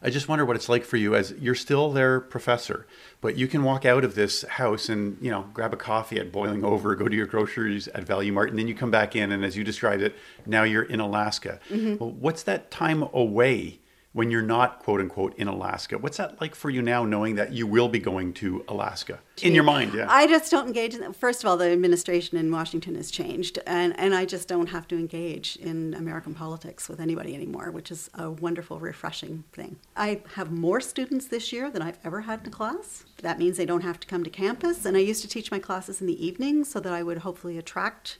I 0.00 0.10
just 0.10 0.28
wonder 0.28 0.44
what 0.44 0.54
it's 0.54 0.68
like 0.68 0.84
for 0.84 0.96
you 0.96 1.16
as 1.16 1.32
you're 1.40 1.56
still 1.56 1.90
their 1.90 2.20
professor, 2.20 2.86
but 3.20 3.36
you 3.36 3.48
can 3.48 3.64
walk 3.64 3.84
out 3.84 4.04
of 4.04 4.14
this 4.14 4.42
house 4.44 4.88
and, 4.88 5.18
you 5.20 5.28
know, 5.28 5.46
grab 5.52 5.72
a 5.74 5.76
coffee 5.76 6.20
at 6.20 6.30
Boiling 6.30 6.64
Over, 6.64 6.94
go 6.94 7.08
to 7.08 7.16
your 7.16 7.26
groceries 7.26 7.88
at 7.88 8.04
Value 8.04 8.32
Mart, 8.32 8.50
and 8.50 8.58
then 8.58 8.68
you 8.68 8.76
come 8.76 8.92
back 8.92 9.16
in. 9.16 9.32
And 9.32 9.44
as 9.44 9.56
you 9.56 9.64
described 9.64 10.02
it, 10.02 10.14
now 10.46 10.62
you're 10.62 10.84
in 10.84 11.00
Alaska. 11.00 11.58
Mm-hmm. 11.68 11.96
Well, 11.98 12.12
what's 12.12 12.44
that 12.44 12.70
time 12.70 13.08
away 13.12 13.80
when 14.12 14.30
you're 14.30 14.42
not 14.42 14.80
quote 14.80 15.00
unquote 15.00 15.36
in 15.36 15.48
Alaska. 15.48 15.98
What's 15.98 16.16
that 16.16 16.40
like 16.40 16.54
for 16.54 16.70
you 16.70 16.82
now, 16.82 17.04
knowing 17.04 17.34
that 17.36 17.52
you 17.52 17.66
will 17.66 17.88
be 17.88 17.98
going 17.98 18.32
to 18.34 18.64
Alaska 18.68 19.20
in 19.42 19.54
your 19.54 19.64
mind? 19.64 19.92
Yeah. 19.94 20.06
I 20.08 20.26
just 20.26 20.50
don't 20.50 20.66
engage 20.66 20.94
in 20.94 21.00
that. 21.02 21.14
First 21.14 21.44
of 21.44 21.48
all, 21.48 21.56
the 21.56 21.70
administration 21.70 22.38
in 22.38 22.50
Washington 22.50 22.94
has 22.94 23.10
changed, 23.10 23.58
and, 23.66 23.98
and 23.98 24.14
I 24.14 24.24
just 24.24 24.48
don't 24.48 24.68
have 24.68 24.88
to 24.88 24.96
engage 24.96 25.56
in 25.56 25.94
American 25.94 26.34
politics 26.34 26.88
with 26.88 27.00
anybody 27.00 27.34
anymore, 27.34 27.70
which 27.70 27.90
is 27.90 28.10
a 28.14 28.30
wonderful, 28.30 28.80
refreshing 28.80 29.44
thing. 29.52 29.76
I 29.96 30.22
have 30.34 30.50
more 30.50 30.80
students 30.80 31.26
this 31.26 31.52
year 31.52 31.70
than 31.70 31.82
I've 31.82 31.98
ever 32.02 32.22
had 32.22 32.40
in 32.40 32.46
a 32.46 32.50
class. 32.50 33.04
That 33.22 33.38
means 33.38 33.56
they 33.56 33.66
don't 33.66 33.82
have 33.82 34.00
to 34.00 34.06
come 34.06 34.24
to 34.24 34.30
campus, 34.30 34.84
and 34.86 34.96
I 34.96 35.00
used 35.00 35.22
to 35.22 35.28
teach 35.28 35.50
my 35.50 35.58
classes 35.58 36.00
in 36.00 36.06
the 36.06 36.26
evening 36.26 36.64
so 36.64 36.80
that 36.80 36.92
I 36.92 37.02
would 37.02 37.18
hopefully 37.18 37.58
attract 37.58 38.18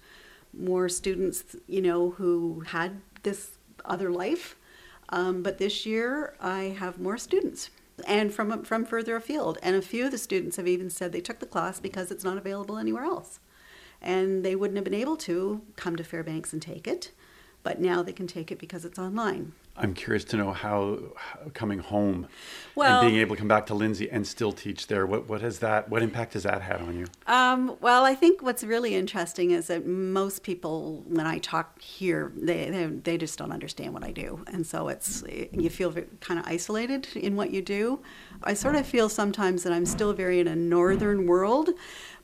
more 0.53 0.89
students, 0.89 1.57
you 1.67 1.81
know, 1.81 2.11
who 2.11 2.61
had 2.69 3.01
this 3.23 3.53
other 3.85 4.11
life. 4.11 4.57
Um, 5.11 5.43
but 5.43 5.59
this 5.59 5.87
year, 5.87 6.35
I 6.41 6.77
have 6.79 7.01
more 7.01 7.19
students 7.19 7.71
and 8.07 8.33
from 8.33 8.63
from 8.65 8.85
further 8.85 9.17
afield. 9.17 9.59
And 9.63 9.75
a 9.77 9.83
few 9.83 10.07
of 10.07 10.11
the 10.11 10.19
students 10.19 10.57
have 10.57 10.69
even 10.69 10.91
said 10.91 11.13
they 11.13 11.21
took 11.21 11.41
the 11.41 11.47
class 11.47 11.81
because 11.81 12.11
it's 12.11 12.25
not 12.25 12.39
available 12.39 12.79
anywhere 12.79 13.05
else, 13.05 13.41
and 14.01 14.45
they 14.45 14.55
wouldn't 14.55 14.77
have 14.77 14.85
been 14.85 14.95
able 14.95 15.17
to 15.19 15.63
come 15.77 15.97
to 15.97 16.05
Fairbanks 16.05 16.53
and 16.53 16.63
take 16.63 16.87
it, 16.87 17.13
but 17.63 17.81
now 17.81 18.03
they 18.03 18.13
can 18.13 18.27
take 18.27 18.51
it 18.51 18.59
because 18.59 18.85
it's 18.85 18.99
online. 18.99 19.53
I'm 19.81 19.95
curious 19.95 20.25
to 20.25 20.37
know 20.37 20.53
how, 20.53 20.99
how 21.15 21.39
coming 21.55 21.79
home 21.79 22.27
Well- 22.75 23.01
and 23.01 23.09
being 23.09 23.21
able 23.21 23.37
to 23.37 23.39
come 23.39 23.49
back 23.49 23.67
to 23.67 23.75
Lindsay 23.75 24.11
and 24.11 24.27
still 24.27 24.51
teach 24.51 24.89
there. 24.89 25.07
What 25.07 25.29
what 25.29 25.41
has 25.41 25.61
that? 25.61 25.89
What 25.89 26.03
impact 26.03 26.33
has 26.33 26.43
that 26.43 26.63
had 26.63 26.81
on 26.81 26.99
you? 26.99 27.07
Um, 27.27 27.77
well, 27.81 28.05
I 28.05 28.15
think 28.15 28.43
what's 28.43 28.65
really 28.65 28.95
interesting 28.95 29.53
is 29.53 29.69
that 29.69 29.87
most 29.87 30.43
people, 30.43 31.05
when 31.07 31.27
I 31.27 31.39
talk 31.39 31.81
here, 31.81 32.33
they, 32.37 32.71
they 32.71 32.87
they 32.87 33.19
just 33.19 33.39
don't 33.39 33.53
understand 33.53 33.95
what 33.95 34.03
I 34.03 34.11
do, 34.11 34.43
and 34.49 34.67
so 34.67 34.89
it's 34.89 35.23
you 35.53 35.71
feel 35.71 35.93
kind 36.21 36.41
of 36.41 36.47
isolated 36.47 37.09
in 37.15 37.37
what 37.37 37.51
you 37.53 37.63
do. 37.63 38.01
I 38.43 38.55
sort 38.55 38.75
of 38.75 38.87
feel 38.87 39.09
sometimes 39.09 39.63
that 39.63 39.73
I'm 39.73 39.87
still 39.87 40.13
very 40.13 40.41
in 40.41 40.49
a 40.49 40.57
northern 40.57 41.27
world, 41.27 41.71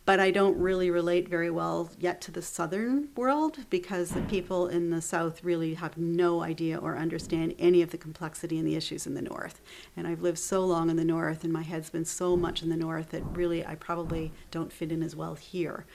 but 0.07 0.21
I 0.21 0.31
don't 0.31 0.59
really 0.59 0.91
relate 0.91 1.29
very 1.29 1.51
well 1.51 1.91
yet 1.99 2.21
to 2.23 2.31
the 2.31 2.43
southern 2.43 3.09
world 3.17 3.59
because 3.71 4.11
the 4.11 4.21
people 4.23 4.69
in 4.69 4.91
the 4.91 5.01
south 5.01 5.43
really 5.43 5.75
have 5.75 5.97
no 5.97 6.43
idea 6.43 6.77
or 6.79 6.97
understand 6.99 7.55
any 7.59 7.81
of 7.81 7.91
the 7.91 7.97
complexity 7.99 8.59
and 8.59 8.67
the 8.69 8.77
issues 8.77 9.07
in 9.07 9.15
the 9.15 9.23
north. 9.23 9.61
And 9.97 10.07
I've 10.07 10.21
lived 10.21 10.39
so 10.39 10.65
long 10.65 10.91
in 10.91 10.97
the 10.97 11.05
north, 11.05 11.43
and 11.43 11.53
my 11.53 11.63
head's 11.63 11.89
been 11.91 12.05
so 12.05 12.37
much 12.37 12.63
in 12.63 12.69
the 12.69 12.77
north 12.77 13.11
that 13.11 13.23
really 13.33 13.65
I 13.65 13.77
probably 13.77 14.31
don't 14.51 14.73
fit 14.73 14.93
in 14.93 15.03
as 15.03 15.17
well 15.17 15.35
here. 15.37 15.87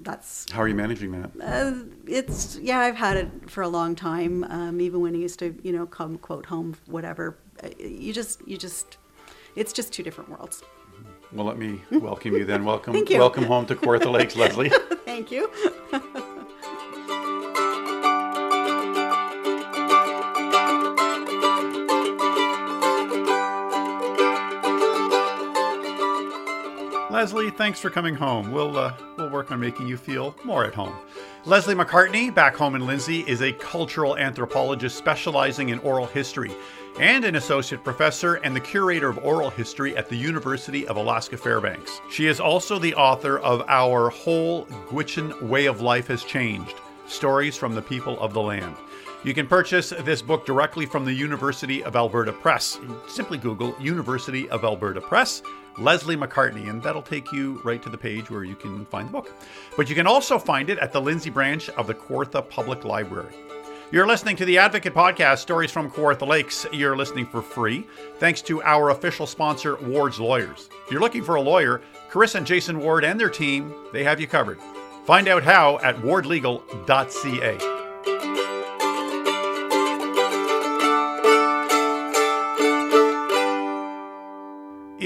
That's 0.00 0.50
How 0.50 0.62
are 0.62 0.68
you 0.68 0.74
managing 0.74 1.12
that? 1.12 1.30
uh, 1.40 1.84
it's 2.08 2.58
yeah. 2.60 2.80
I've 2.80 2.96
had 2.96 3.16
it 3.16 3.48
for 3.48 3.62
a 3.62 3.68
long 3.68 3.94
time. 3.94 4.42
Um, 4.44 4.80
even 4.80 5.00
when 5.00 5.14
I 5.14 5.18
used 5.18 5.38
to, 5.40 5.54
you 5.62 5.70
know, 5.72 5.86
come 5.86 6.18
quote 6.18 6.46
home, 6.46 6.74
whatever. 6.86 7.36
Uh, 7.62 7.68
You 7.78 8.12
just, 8.12 8.46
you 8.48 8.56
just, 8.56 8.96
it's 9.54 9.72
just 9.72 9.92
two 9.92 10.02
different 10.02 10.28
worlds. 10.30 10.64
Well, 11.32 11.46
let 11.46 11.56
me 11.56 11.80
welcome 11.90 12.34
you 12.34 12.44
then. 12.44 12.64
Welcome, 12.72 12.94
you. 12.94 13.18
welcome 13.18 13.44
home 13.44 13.64
to 13.66 13.74
Kawartha 13.74 14.12
Lakes, 14.12 14.36
Leslie. 14.36 14.68
Thank 15.06 15.30
you. 15.30 15.50
Leslie, 27.10 27.50
thanks 27.50 27.78
for 27.78 27.88
coming 27.88 28.14
home. 28.14 28.50
We'll 28.50 28.76
uh, 28.76 28.94
we'll 29.16 29.30
work 29.30 29.52
on 29.52 29.60
making 29.60 29.86
you 29.86 29.96
feel 29.96 30.34
more 30.44 30.64
at 30.64 30.74
home. 30.74 30.94
Leslie 31.44 31.74
McCartney, 31.74 32.34
back 32.34 32.56
home 32.56 32.74
in 32.74 32.86
Lindsay, 32.86 33.20
is 33.26 33.42
a 33.42 33.52
cultural 33.52 34.16
anthropologist 34.16 34.96
specializing 34.96 35.68
in 35.68 35.78
oral 35.80 36.06
history 36.06 36.52
and 37.00 37.24
an 37.24 37.36
associate 37.36 37.82
professor 37.82 38.34
and 38.36 38.54
the 38.54 38.60
curator 38.60 39.08
of 39.08 39.18
oral 39.18 39.50
history 39.50 39.96
at 39.96 40.08
the 40.08 40.16
University 40.16 40.86
of 40.86 40.96
Alaska 40.96 41.36
Fairbanks. 41.36 42.00
She 42.10 42.26
is 42.26 42.40
also 42.40 42.78
the 42.78 42.94
author 42.94 43.38
of 43.38 43.62
Our 43.68 44.10
Whole 44.10 44.66
Gwich'in 44.88 45.42
Way 45.42 45.66
of 45.66 45.80
Life 45.80 46.08
Has 46.08 46.24
Changed 46.24 46.74
Stories 47.06 47.56
from 47.56 47.74
the 47.74 47.82
People 47.82 48.18
of 48.20 48.32
the 48.32 48.42
Land. 48.42 48.76
You 49.24 49.34
can 49.34 49.46
purchase 49.46 49.90
this 50.00 50.20
book 50.20 50.44
directly 50.44 50.84
from 50.84 51.04
the 51.04 51.12
University 51.12 51.84
of 51.84 51.94
Alberta 51.94 52.32
Press. 52.32 52.80
Simply 53.06 53.38
Google 53.38 53.76
University 53.80 54.48
of 54.50 54.64
Alberta 54.64 55.00
Press, 55.00 55.42
Leslie 55.78 56.16
McCartney, 56.16 56.68
and 56.68 56.82
that'll 56.82 57.02
take 57.02 57.30
you 57.32 57.60
right 57.64 57.82
to 57.82 57.88
the 57.88 57.96
page 57.96 58.30
where 58.30 58.44
you 58.44 58.56
can 58.56 58.84
find 58.86 59.08
the 59.08 59.12
book. 59.12 59.32
But 59.76 59.88
you 59.88 59.94
can 59.94 60.08
also 60.08 60.38
find 60.38 60.68
it 60.68 60.78
at 60.78 60.92
the 60.92 61.00
Lindsay 61.00 61.30
branch 61.30 61.68
of 61.70 61.86
the 61.86 61.94
Kawartha 61.94 62.48
Public 62.48 62.84
Library. 62.84 63.32
You're 63.92 64.06
listening 64.06 64.36
to 64.36 64.46
the 64.46 64.56
Advocate 64.56 64.94
Podcast, 64.94 65.40
Stories 65.40 65.70
from 65.70 65.90
Kawartha 65.90 66.26
Lakes. 66.26 66.64
You're 66.72 66.96
listening 66.96 67.26
for 67.26 67.42
free, 67.42 67.86
thanks 68.16 68.40
to 68.40 68.62
our 68.62 68.88
official 68.88 69.26
sponsor, 69.26 69.76
Ward's 69.82 70.18
Lawyers. 70.18 70.70
If 70.86 70.90
you're 70.90 71.02
looking 71.02 71.22
for 71.22 71.34
a 71.34 71.42
lawyer, 71.42 71.82
Chris 72.08 72.34
and 72.34 72.46
Jason 72.46 72.78
Ward 72.78 73.04
and 73.04 73.20
their 73.20 73.28
team, 73.28 73.74
they 73.92 74.02
have 74.02 74.18
you 74.18 74.26
covered. 74.26 74.58
Find 75.04 75.28
out 75.28 75.42
how 75.42 75.78
at 75.80 75.96
wardlegal.ca. 75.96 77.58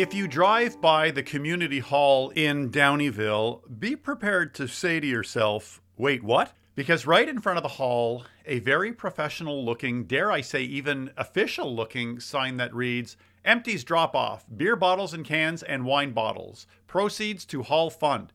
If 0.01 0.15
you 0.15 0.29
drive 0.29 0.81
by 0.81 1.11
the 1.11 1.25
community 1.25 1.81
hall 1.81 2.31
in 2.37 2.71
Downeyville, 2.71 3.63
be 3.81 3.97
prepared 3.97 4.55
to 4.55 4.69
say 4.69 5.01
to 5.01 5.07
yourself, 5.09 5.83
wait, 5.97 6.23
what? 6.23 6.53
Because 6.77 7.07
right 7.07 7.27
in 7.27 7.41
front 7.41 7.57
of 7.57 7.63
the 7.63 7.71
hall, 7.71 8.27
a 8.45 8.59
very 8.59 8.93
professional 8.93 9.65
looking, 9.65 10.05
dare 10.05 10.31
I 10.31 10.43
say, 10.43 10.63
even 10.63 11.11
official 11.17 11.75
looking 11.75 12.21
sign 12.21 12.59
that 12.59 12.75
reads, 12.75 13.17
Empties 13.47 13.83
drop 13.83 14.15
off, 14.15 14.45
beer 14.55 14.77
bottles 14.77 15.15
and 15.15 15.25
cans 15.25 15.63
and 15.63 15.87
wine 15.87 16.13
bottles, 16.13 16.67
proceeds 16.87 17.47
to 17.47 17.63
hall 17.63 17.89
fund. 17.89 18.31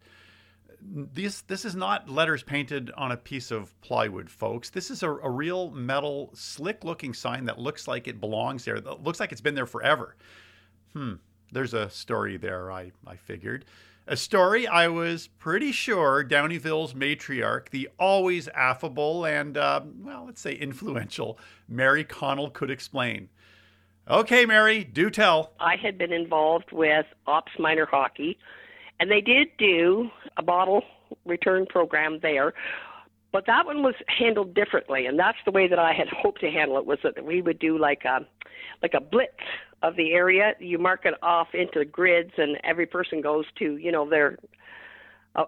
This, 0.81 1.41
this 1.41 1.65
is 1.65 1.75
not 1.75 2.09
letters 2.09 2.41
painted 2.41 2.89
on 2.97 3.11
a 3.11 3.17
piece 3.17 3.51
of 3.51 3.79
plywood, 3.81 4.31
folks. 4.31 4.71
This 4.71 4.89
is 4.89 5.03
a, 5.03 5.11
a 5.11 5.29
real 5.29 5.69
metal, 5.69 6.31
slick 6.33 6.83
looking 6.83 7.13
sign 7.13 7.45
that 7.45 7.59
looks 7.59 7.87
like 7.87 8.07
it 8.07 8.19
belongs 8.19 8.65
there, 8.65 8.79
that 8.79 9.03
looks 9.03 9.19
like 9.19 9.31
it's 9.31 9.41
been 9.41 9.53
there 9.53 9.67
forever. 9.67 10.15
Hmm, 10.93 11.15
there's 11.51 11.75
a 11.75 11.91
story 11.91 12.37
there, 12.37 12.71
I, 12.71 12.91
I 13.05 13.17
figured. 13.17 13.65
A 14.11 14.17
story 14.17 14.67
I 14.67 14.89
was 14.89 15.27
pretty 15.39 15.71
sure 15.71 16.21
Downeyville's 16.21 16.93
matriarch, 16.93 17.69
the 17.69 17.87
always 17.97 18.49
affable 18.49 19.25
and, 19.25 19.55
uh, 19.55 19.79
well, 20.01 20.25
let's 20.25 20.41
say 20.41 20.53
influential 20.53 21.39
Mary 21.69 22.03
Connell 22.03 22.49
could 22.49 22.69
explain. 22.69 23.29
Okay, 24.09 24.45
Mary, 24.45 24.83
do 24.83 25.09
tell. 25.09 25.53
I 25.61 25.77
had 25.77 25.97
been 25.97 26.11
involved 26.11 26.73
with 26.73 27.05
Ops 27.25 27.53
Minor 27.57 27.85
Hockey, 27.85 28.37
and 28.99 29.09
they 29.09 29.21
did 29.21 29.47
do 29.57 30.09
a 30.35 30.43
bottle 30.43 30.83
return 31.25 31.65
program 31.65 32.19
there. 32.21 32.53
But 33.31 33.45
that 33.45 33.65
one 33.65 33.81
was 33.81 33.95
handled 34.07 34.53
differently, 34.53 35.05
and 35.05 35.17
that's 35.17 35.37
the 35.45 35.51
way 35.51 35.69
that 35.69 35.79
I 35.79 35.93
had 35.93 36.09
hoped 36.11 36.41
to 36.41 36.51
handle 36.51 36.77
it. 36.77 36.85
Was 36.85 36.99
that 37.03 37.23
we 37.23 37.41
would 37.41 37.59
do 37.59 37.77
like 37.77 38.03
a, 38.03 38.27
like 38.81 38.93
a 38.93 38.99
blitz 38.99 39.31
of 39.81 39.95
the 39.95 40.13
area. 40.13 40.53
You 40.59 40.77
mark 40.77 41.05
it 41.05 41.15
off 41.21 41.49
into 41.53 41.79
the 41.79 41.85
grids, 41.85 42.33
and 42.37 42.57
every 42.63 42.85
person 42.85 43.21
goes 43.21 43.45
to 43.59 43.77
you 43.77 43.91
know 43.91 44.09
their 44.09 44.37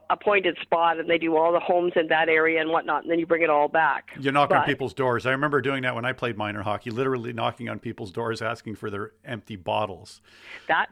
appointed 0.10 0.58
spot, 0.62 1.00
and 1.00 1.10
they 1.10 1.18
do 1.18 1.36
all 1.36 1.52
the 1.52 1.60
homes 1.60 1.92
in 1.96 2.08
that 2.08 2.30
area 2.30 2.62
and 2.62 2.70
whatnot, 2.70 3.04
and 3.04 3.12
then 3.12 3.20
you 3.20 3.26
bring 3.26 3.42
it 3.42 3.50
all 3.50 3.68
back. 3.68 4.12
You 4.18 4.32
knock 4.32 4.52
on 4.52 4.64
people's 4.66 4.94
doors. 4.94 5.26
I 5.26 5.32
remember 5.32 5.60
doing 5.60 5.84
that 5.84 5.94
when 5.94 6.06
I 6.06 6.14
played 6.14 6.38
minor 6.38 6.62
hockey, 6.62 6.90
literally 6.90 7.34
knocking 7.34 7.68
on 7.68 7.80
people's 7.80 8.12
doors 8.12 8.42
asking 8.42 8.76
for 8.76 8.90
their 8.90 9.12
empty 9.26 9.56
bottles. 9.58 10.22
that 10.68 10.88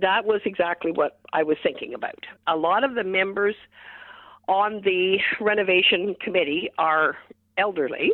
that 0.00 0.24
was 0.24 0.40
exactly 0.44 0.90
what 0.92 1.20
I 1.32 1.42
was 1.42 1.56
thinking 1.62 1.94
about. 1.94 2.26
A 2.46 2.56
lot 2.56 2.84
of 2.84 2.94
the 2.94 3.04
members 3.04 3.54
on 4.48 4.82
the 4.84 5.18
renovation 5.40 6.16
committee 6.20 6.70
are 6.76 7.16
elderly. 7.56 8.12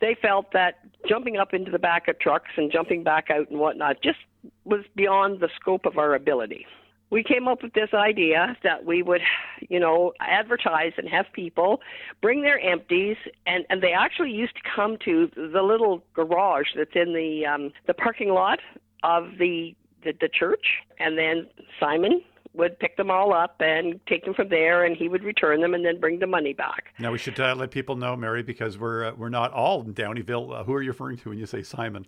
They 0.00 0.16
felt 0.20 0.52
that 0.52 0.78
jumping 1.08 1.36
up 1.36 1.54
into 1.54 1.70
the 1.70 1.78
back 1.78 2.08
of 2.08 2.18
trucks 2.18 2.50
and 2.56 2.70
jumping 2.70 3.02
back 3.02 3.30
out 3.30 3.50
and 3.50 3.58
whatnot 3.58 4.02
just 4.02 4.18
was 4.64 4.84
beyond 4.94 5.40
the 5.40 5.48
scope 5.60 5.86
of 5.86 5.98
our 5.98 6.14
ability. 6.14 6.66
We 7.10 7.22
came 7.22 7.48
up 7.48 7.62
with 7.62 7.72
this 7.72 7.88
idea 7.94 8.56
that 8.62 8.84
we 8.84 9.02
would, 9.02 9.22
you 9.68 9.80
know, 9.80 10.12
advertise 10.20 10.92
and 10.98 11.08
have 11.08 11.24
people 11.32 11.80
bring 12.20 12.42
their 12.42 12.60
empties, 12.60 13.16
and, 13.46 13.64
and 13.70 13.82
they 13.82 13.92
actually 13.92 14.30
used 14.30 14.54
to 14.56 14.60
come 14.76 14.98
to 15.06 15.30
the 15.34 15.62
little 15.62 16.04
garage 16.12 16.66
that's 16.76 16.94
in 16.94 17.14
the 17.14 17.46
um, 17.46 17.72
the 17.86 17.94
parking 17.94 18.28
lot 18.28 18.58
of 19.04 19.38
the, 19.38 19.74
the 20.04 20.12
the 20.20 20.28
church, 20.28 20.66
and 20.98 21.16
then 21.16 21.46
Simon 21.80 22.20
would 22.54 22.78
pick 22.78 22.96
them 22.96 23.10
all 23.10 23.32
up 23.32 23.56
and 23.60 24.00
take 24.06 24.24
them 24.24 24.34
from 24.34 24.48
there, 24.48 24.84
and 24.84 24.96
he 24.96 25.08
would 25.08 25.22
return 25.22 25.60
them 25.60 25.74
and 25.74 25.84
then 25.84 26.00
bring 26.00 26.18
the 26.18 26.26
money 26.26 26.52
back. 26.52 26.94
Now 26.98 27.12
we 27.12 27.18
should 27.18 27.38
uh, 27.38 27.54
let 27.54 27.70
people 27.70 27.96
know, 27.96 28.16
Mary, 28.16 28.42
because 28.42 28.78
we're 28.78 29.06
uh, 29.06 29.12
we're 29.16 29.28
not 29.28 29.52
all 29.52 29.82
in 29.82 29.94
Downeyville. 29.94 30.60
Uh, 30.60 30.64
who 30.64 30.72
are 30.74 30.82
you 30.82 30.90
referring 30.90 31.16
to 31.18 31.30
when 31.30 31.38
you 31.38 31.46
say 31.46 31.62
Simon? 31.62 32.06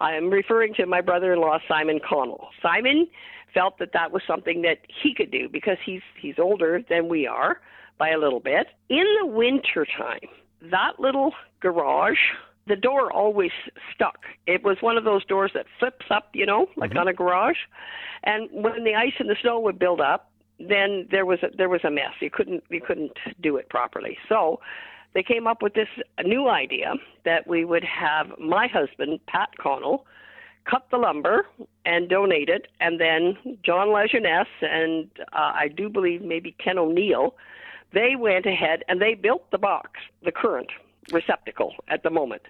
I 0.00 0.12
am 0.12 0.30
referring 0.30 0.74
to 0.74 0.86
my 0.86 1.00
brother-in-law 1.00 1.58
Simon 1.68 2.00
Connell. 2.06 2.48
Simon 2.62 3.08
felt 3.52 3.78
that 3.78 3.92
that 3.94 4.12
was 4.12 4.22
something 4.26 4.62
that 4.62 4.78
he 5.02 5.14
could 5.14 5.30
do 5.30 5.48
because 5.48 5.78
he's 5.84 6.02
he's 6.20 6.38
older 6.38 6.82
than 6.88 7.08
we 7.08 7.26
are 7.26 7.60
by 7.98 8.10
a 8.10 8.18
little 8.18 8.40
bit. 8.40 8.68
In 8.88 9.06
the 9.20 9.26
winter 9.26 9.86
time, 9.98 10.28
that 10.70 11.00
little 11.00 11.32
garage, 11.60 12.18
the 12.66 12.76
door 12.76 13.12
always 13.12 13.52
stuck. 13.94 14.24
It 14.46 14.64
was 14.64 14.78
one 14.80 14.96
of 14.96 15.04
those 15.04 15.24
doors 15.24 15.52
that 15.54 15.66
flips 15.78 16.06
up, 16.10 16.30
you 16.32 16.46
know, 16.46 16.66
like 16.76 16.96
on 16.96 17.08
a 17.08 17.12
garage. 17.12 17.58
And 18.24 18.48
when 18.50 18.84
the 18.84 18.94
ice 18.94 19.14
and 19.18 19.28
the 19.28 19.36
snow 19.40 19.60
would 19.60 19.78
build 19.78 20.00
up, 20.00 20.30
then 20.58 21.06
there 21.10 21.26
was 21.26 21.38
a, 21.42 21.48
there 21.56 21.68
was 21.68 21.82
a 21.84 21.90
mess. 21.90 22.14
You 22.20 22.30
couldn't 22.30 22.64
you 22.70 22.80
couldn't 22.80 23.16
do 23.40 23.56
it 23.56 23.68
properly. 23.68 24.16
So 24.28 24.60
they 25.14 25.22
came 25.22 25.46
up 25.46 25.62
with 25.62 25.74
this 25.74 25.88
new 26.24 26.48
idea 26.48 26.94
that 27.24 27.46
we 27.46 27.64
would 27.64 27.84
have 27.84 28.38
my 28.38 28.66
husband, 28.66 29.20
Pat 29.26 29.50
Connell, 29.58 30.06
cut 30.68 30.86
the 30.90 30.98
lumber 30.98 31.46
and 31.84 32.08
donate 32.08 32.48
it, 32.48 32.68
and 32.80 33.00
then 33.00 33.36
John 33.62 33.88
Lejeunesse 33.88 34.46
and 34.62 35.08
uh, 35.32 35.52
I 35.54 35.68
do 35.68 35.88
believe 35.88 36.22
maybe 36.22 36.56
Ken 36.62 36.78
O'Neill, 36.78 37.34
they 37.92 38.16
went 38.16 38.46
ahead 38.46 38.82
and 38.88 39.00
they 39.00 39.14
built 39.14 39.50
the 39.52 39.58
box, 39.58 40.00
the 40.24 40.32
current 40.32 40.70
receptacle 41.12 41.74
at 41.88 42.02
the 42.02 42.10
moment. 42.10 42.42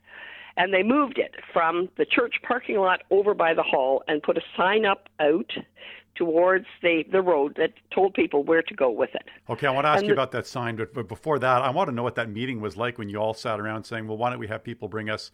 And 0.57 0.73
they 0.73 0.83
moved 0.83 1.19
it 1.19 1.35
from 1.53 1.88
the 1.99 2.07
church 2.07 2.37
parking 2.42 2.77
lot 2.79 3.03
over 3.11 3.35
by 3.35 3.53
the 3.53 3.62
hall 3.62 4.03
and 4.09 4.23
put 4.23 4.38
a 4.38 4.42
sign 4.57 4.87
up 4.87 5.09
out 5.21 5.53
towards 6.14 6.64
the, 6.83 7.05
the 7.12 7.21
road 7.21 7.55
that 7.59 7.73
told 7.95 8.14
people 8.14 8.42
where 8.42 8.62
to 8.62 8.75
go 8.75 8.90
with 8.90 9.14
it. 9.14 9.29
Okay, 9.51 9.66
I 9.66 9.71
want 9.71 9.85
to 9.85 9.90
ask 9.90 9.99
And 9.99 10.09
you 10.09 10.14
the- 10.14 10.21
about 10.21 10.33
that 10.33 10.47
sign, 10.47 10.77
but, 10.77 10.95
but 10.95 11.09
before 11.09 11.38
that, 11.40 11.61
I 11.62 11.69
want 11.71 11.90
to 11.90 11.95
know 11.95 12.03
what 12.03 12.14
that 12.14 12.31
meeting 12.31 12.61
was 12.62 12.75
like 12.77 12.97
when 12.97 13.11
you 13.11 13.19
all 13.19 13.35
sat 13.35 13.61
around 13.61 13.85
saying, 13.85 14.09
"Well, 14.09 14.16
why 14.16 14.31
don't 14.31 14.38
we 14.38 14.47
have 14.47 14.64
people 14.64 14.88
bring 14.88 15.11
us 15.11 15.31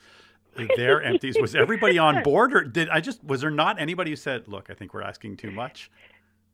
their 0.77 1.01
empties?" 1.11 1.37
Was 1.41 1.55
everybody 1.55 1.99
on 1.99 2.25
board, 2.25 2.53
or 2.53 2.65
did 2.65 2.89
I 2.89 3.01
just 3.01 3.23
was 3.23 3.43
there 3.43 3.51
not 3.51 3.81
anybody 3.81 4.11
who 4.11 4.17
said, 4.17 4.49
"Look, 4.49 4.71
I 4.71 4.75
think 4.75 4.93
we're 4.93 5.03
asking 5.03 5.37
too 5.37 5.53
much"? 5.53 5.89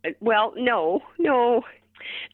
Uh, 0.04 0.10
well, 0.20 0.52
no, 0.56 1.00
no. 1.18 1.64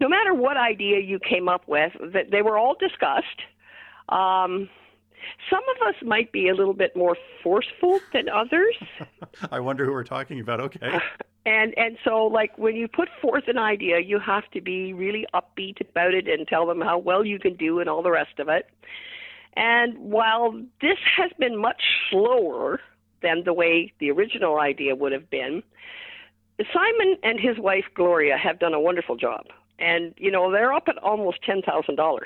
No 0.01 0.09
matter 0.09 0.35
what 0.35 0.57
idea 0.57 0.99
you 0.99 1.19
came 1.21 1.49
up 1.49 1.67
with, 1.69 1.93
they 2.31 2.43
were 2.43 2.59
all 2.59 2.75
discussed. 2.75 3.41
Um, 4.09 4.69
some 5.51 5.63
of 5.77 5.89
us 5.89 5.95
might 6.03 6.33
be 6.33 6.49
a 6.49 6.55
little 6.55 6.75
bit 6.75 6.95
more 6.95 7.17
forceful 7.43 8.01
than 8.13 8.29
others. 8.29 8.77
I 9.51 9.61
wonder 9.61 9.85
who 9.85 9.93
we're 9.93 10.05
talking 10.05 10.41
about. 10.41 10.61
Okay, 10.61 10.99
And 11.47 11.77
and 11.77 11.99
so 12.05 12.25
like 12.25 12.57
when 12.57 12.75
you 12.75 12.89
put 12.89 13.09
forth 13.21 13.45
an 13.49 13.59
idea, 13.59 14.01
you 14.01 14.19
have 14.19 14.51
to 14.53 14.61
be 14.61 14.93
really 14.93 15.27
upbeat 15.35 15.81
about 15.81 16.15
it 16.15 16.27
and 16.27 16.49
tell 16.49 16.67
them 16.67 16.81
how 16.81 16.99
well 16.99 17.25
you 17.25 17.39
can 17.39 17.55
do 17.55 17.81
and 17.81 17.89
all 17.89 18.03
the 18.03 18.11
rest 18.11 18.39
of 18.39 18.49
it. 18.49 18.71
And 19.55 19.97
while 19.99 20.53
this 20.81 20.99
has 21.17 21.31
been 21.39 21.61
much 21.61 21.83
slower 22.11 22.81
than 23.23 23.45
the 23.45 23.53
way 23.53 23.93
the 24.01 24.11
original 24.11 24.59
idea 24.59 24.97
would 24.97 25.13
have 25.13 25.29
been, 25.31 25.63
Simon 26.73 27.17
and 27.23 27.39
his 27.39 27.59
wife 27.59 27.85
Gloria 27.95 28.37
have 28.39 28.59
done 28.59 28.73
a 28.73 28.81
wonderful 28.81 29.17
job. 29.17 29.47
And 29.79 30.15
you 30.17 30.31
know, 30.31 30.51
they're 30.51 30.73
up 30.73 30.89
at 30.89 30.97
almost 30.99 31.39
$10,000. 31.47 32.19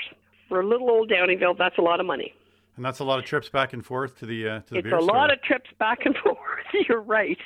For 0.49 0.61
a 0.61 0.67
little 0.67 0.91
old 0.91 1.11
Downeyville, 1.11 1.57
that's 1.59 1.79
a 1.79 1.83
lot 1.83 2.01
of 2.01 2.07
money. 2.07 2.35
And 2.77 2.85
that's 2.85 3.01
a 3.01 3.05
lot 3.05 3.19
of 3.19 3.25
trips 3.25 3.49
back 3.49 3.73
and 3.73 3.85
forth 3.85 4.17
to 4.21 4.27
the 4.27 4.49
uh, 4.49 4.61
to 4.61 4.75
the 4.75 4.79
it's 4.79 4.85
beer 4.85 4.97
a 4.97 5.03
lot 5.03 5.33
of 5.33 5.43
trips 5.43 5.69
back 5.79 6.07
and 6.07 6.17
forth. 6.25 6.39
You're 6.89 7.01
right. 7.01 7.39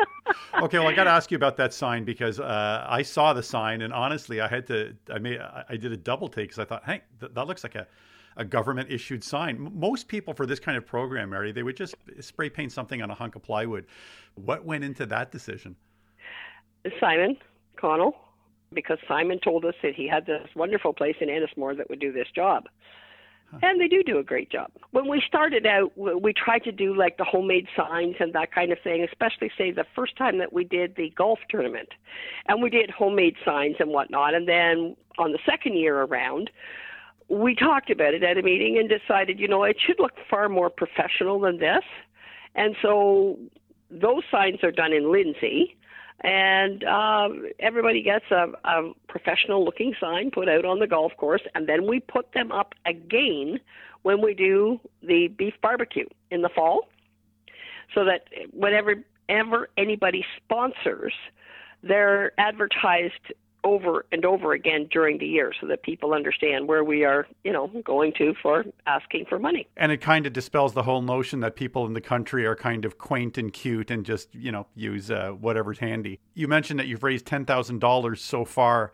okay, 0.62 0.78
well, 0.78 0.86
I 0.88 0.94
got 0.94 1.04
to 1.04 1.10
ask 1.10 1.30
you 1.32 1.36
about 1.36 1.56
that 1.56 1.74
sign 1.74 2.04
because 2.04 2.38
uh, 2.38 2.86
I 2.88 3.02
saw 3.02 3.32
the 3.32 3.42
sign, 3.42 3.82
and 3.82 3.92
honestly, 3.92 4.40
I 4.40 4.46
had 4.46 4.66
to. 4.68 4.94
I 5.12 5.18
made. 5.18 5.40
I 5.40 5.76
did 5.76 5.92
a 5.92 5.96
double 5.96 6.28
take 6.28 6.50
because 6.50 6.60
I 6.60 6.64
thought, 6.64 6.84
hey, 6.84 7.02
th- 7.18 7.32
that 7.34 7.46
looks 7.48 7.64
like 7.64 7.74
a, 7.74 7.88
a 8.36 8.44
government 8.44 8.88
issued 8.90 9.24
sign. 9.24 9.56
M- 9.56 9.72
Most 9.74 10.06
people 10.06 10.32
for 10.32 10.46
this 10.46 10.60
kind 10.60 10.78
of 10.78 10.86
program, 10.86 11.30
Mary, 11.30 11.50
they 11.50 11.64
would 11.64 11.76
just 11.76 11.96
spray 12.20 12.48
paint 12.48 12.70
something 12.70 13.02
on 13.02 13.10
a 13.10 13.14
hunk 13.14 13.34
of 13.34 13.42
plywood. 13.42 13.84
What 14.36 14.64
went 14.64 14.84
into 14.84 15.06
that 15.06 15.32
decision? 15.32 15.74
Simon 17.00 17.36
Connell, 17.76 18.14
because 18.72 18.98
Simon 19.06 19.40
told 19.40 19.64
us 19.64 19.74
that 19.82 19.94
he 19.94 20.08
had 20.08 20.26
this 20.26 20.48
wonderful 20.54 20.92
place 20.92 21.16
in 21.20 21.28
Ennismore 21.28 21.76
that 21.76 21.88
would 21.88 22.00
do 22.00 22.12
this 22.12 22.28
job. 22.34 22.68
And 23.62 23.80
they 23.80 23.88
do 23.88 24.02
do 24.02 24.18
a 24.18 24.22
great 24.22 24.50
job. 24.50 24.70
When 24.90 25.08
we 25.08 25.22
started 25.26 25.66
out, 25.66 25.96
we 25.96 26.34
tried 26.34 26.64
to 26.64 26.72
do 26.72 26.94
like 26.94 27.16
the 27.16 27.24
homemade 27.24 27.66
signs 27.74 28.16
and 28.20 28.32
that 28.34 28.52
kind 28.52 28.72
of 28.72 28.78
thing, 28.84 29.02
especially 29.02 29.50
say 29.56 29.70
the 29.70 29.86
first 29.96 30.16
time 30.16 30.36
that 30.38 30.52
we 30.52 30.64
did 30.64 30.96
the 30.96 31.10
golf 31.16 31.38
tournament. 31.48 31.88
And 32.46 32.62
we 32.62 32.68
did 32.68 32.90
homemade 32.90 33.36
signs 33.46 33.76
and 33.78 33.88
whatnot. 33.90 34.34
And 34.34 34.46
then 34.46 34.96
on 35.18 35.32
the 35.32 35.38
second 35.46 35.78
year 35.78 36.02
around, 36.02 36.50
we 37.28 37.54
talked 37.54 37.88
about 37.90 38.12
it 38.12 38.22
at 38.22 38.36
a 38.36 38.42
meeting 38.42 38.76
and 38.78 38.88
decided, 38.88 39.40
you 39.40 39.48
know, 39.48 39.64
it 39.64 39.78
should 39.84 39.98
look 39.98 40.12
far 40.28 40.50
more 40.50 40.68
professional 40.68 41.40
than 41.40 41.58
this. 41.58 41.84
And 42.54 42.76
so 42.82 43.38
those 43.90 44.24
signs 44.30 44.62
are 44.62 44.72
done 44.72 44.92
in 44.92 45.10
Lindsay 45.10 45.74
and 46.22 46.82
uh, 46.84 47.28
everybody 47.60 48.02
gets 48.02 48.24
a, 48.30 48.48
a 48.64 48.92
professional 49.08 49.64
looking 49.64 49.94
sign 50.00 50.30
put 50.30 50.48
out 50.48 50.64
on 50.64 50.80
the 50.80 50.86
golf 50.86 51.12
course, 51.16 51.42
and 51.54 51.68
then 51.68 51.86
we 51.86 52.00
put 52.00 52.32
them 52.32 52.50
up 52.50 52.74
again 52.86 53.60
when 54.02 54.20
we 54.22 54.34
do 54.34 54.80
the 55.02 55.28
beef 55.28 55.54
barbecue 55.62 56.06
in 56.30 56.42
the 56.42 56.48
fall, 56.48 56.88
so 57.94 58.04
that 58.04 58.28
whenever 58.52 59.04
ever 59.28 59.68
anybody 59.76 60.24
sponsors, 60.36 61.12
they're 61.82 62.32
advertised 62.38 63.32
over 63.64 64.06
and 64.12 64.24
over 64.24 64.52
again 64.52 64.88
during 64.90 65.18
the 65.18 65.26
year 65.26 65.52
so 65.60 65.66
that 65.66 65.82
people 65.82 66.14
understand 66.14 66.68
where 66.68 66.84
we 66.84 67.04
are, 67.04 67.26
you 67.44 67.52
know, 67.52 67.68
going 67.84 68.12
to 68.18 68.34
for 68.40 68.64
asking 68.86 69.26
for 69.28 69.38
money. 69.38 69.66
And 69.76 69.90
it 69.92 70.00
kind 70.00 70.26
of 70.26 70.32
dispels 70.32 70.74
the 70.74 70.82
whole 70.82 71.02
notion 71.02 71.40
that 71.40 71.56
people 71.56 71.86
in 71.86 71.92
the 71.92 72.00
country 72.00 72.46
are 72.46 72.56
kind 72.56 72.84
of 72.84 72.98
quaint 72.98 73.38
and 73.38 73.52
cute 73.52 73.90
and 73.90 74.04
just, 74.04 74.34
you 74.34 74.52
know, 74.52 74.66
use 74.74 75.10
uh, 75.10 75.30
whatever's 75.30 75.78
handy. 75.78 76.20
You 76.34 76.48
mentioned 76.48 76.78
that 76.78 76.86
you've 76.86 77.02
raised 77.02 77.26
$10,000 77.26 78.18
so 78.18 78.44
far. 78.44 78.92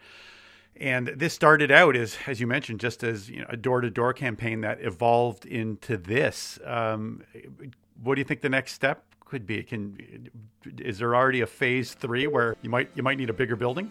And 0.77 1.09
this 1.09 1.33
started 1.33 1.71
out 1.71 1.95
as, 1.95 2.17
as 2.27 2.41
you 2.41 2.47
mentioned, 2.47 2.81
just 2.81 3.05
as 3.05 3.31
you 3.31 3.41
know, 3.41 3.47
a 3.49 3.57
door-to-door 3.57 4.13
campaign 4.15 4.63
that 4.63 4.81
evolved 4.81 5.47
into 5.47 5.97
this. 5.97 6.59
Um, 6.65 7.23
what 8.03 8.17
do 8.17 8.21
you 8.21 8.25
think 8.25 8.41
the 8.41 8.49
next 8.49 8.73
step 8.73 9.05
could 9.25 9.47
be? 9.47 9.63
Can 9.63 10.31
is 10.79 10.99
there 10.99 11.15
already 11.15 11.43
a 11.43 11.47
phase 11.47 11.95
three 11.95 12.27
where 12.27 12.57
you 12.63 12.71
might 12.71 12.91
you 12.95 13.03
might 13.03 13.19
need 13.19 13.31
a 13.31 13.33
bigger 13.33 13.57
building? 13.57 13.91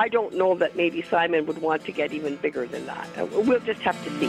I 0.00 0.06
don't 0.06 0.32
know 0.34 0.54
that 0.54 0.76
maybe 0.76 1.02
Simon 1.02 1.44
would 1.46 1.58
want 1.60 1.84
to 1.86 1.90
get 1.90 2.12
even 2.12 2.36
bigger 2.36 2.66
than 2.66 2.86
that. 2.86 3.08
Uh, 3.18 3.26
We'll 3.26 3.58
just 3.58 3.80
have 3.80 3.96
to 4.04 4.10
see. 4.20 4.28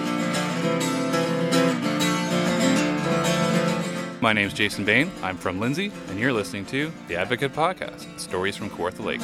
My 4.20 4.34
name's 4.34 4.56
Jason 4.56 4.84
Bain. 4.84 5.12
I'm 5.22 5.38
from 5.38 5.60
Lindsay, 5.60 5.92
and 6.08 6.20
you're 6.20 6.34
listening 6.34 6.66
to 6.68 6.92
the 7.08 7.16
Advocate 7.16 7.54
Podcast 7.54 8.20
Stories 8.20 8.56
from 8.56 8.72
Kawartha 8.72 9.06
Lakes. 9.06 9.24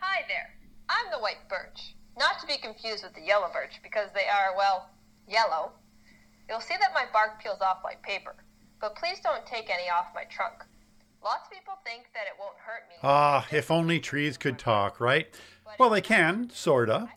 Hi 0.00 0.22
there. 0.28 0.50
I'm 0.90 1.10
the 1.10 1.18
white 1.18 1.48
birch. 1.48 1.94
Not 2.18 2.38
to 2.40 2.46
be 2.46 2.58
confused 2.58 3.04
with 3.04 3.14
the 3.14 3.22
yellow 3.22 3.48
birch 3.54 3.80
because 3.82 4.10
they 4.14 4.26
are, 4.28 4.54
well, 4.54 4.90
yellow. 5.26 5.72
You'll 6.46 6.60
see 6.60 6.76
that 6.78 6.92
my 6.92 7.06
bark 7.10 7.42
peels 7.42 7.62
off 7.62 7.78
like 7.82 8.02
paper, 8.02 8.36
but 8.82 8.96
please 8.96 9.18
don't 9.20 9.46
take 9.46 9.70
any 9.70 9.88
off 9.88 10.08
my 10.14 10.24
trunk. 10.24 10.62
Lots 11.22 11.46
of 11.46 11.52
people 11.52 11.74
think 11.84 12.04
that 12.14 12.26
it 12.26 12.34
won't 12.38 12.56
hurt 12.58 12.88
me. 12.88 12.96
Ah, 13.02 13.46
if 13.50 13.70
only 13.70 13.98
trees 13.98 14.36
could 14.36 14.58
talk, 14.58 15.00
right? 15.00 15.28
Well, 15.78 15.90
they 15.90 16.00
can, 16.00 16.50
sorta. 16.50 17.08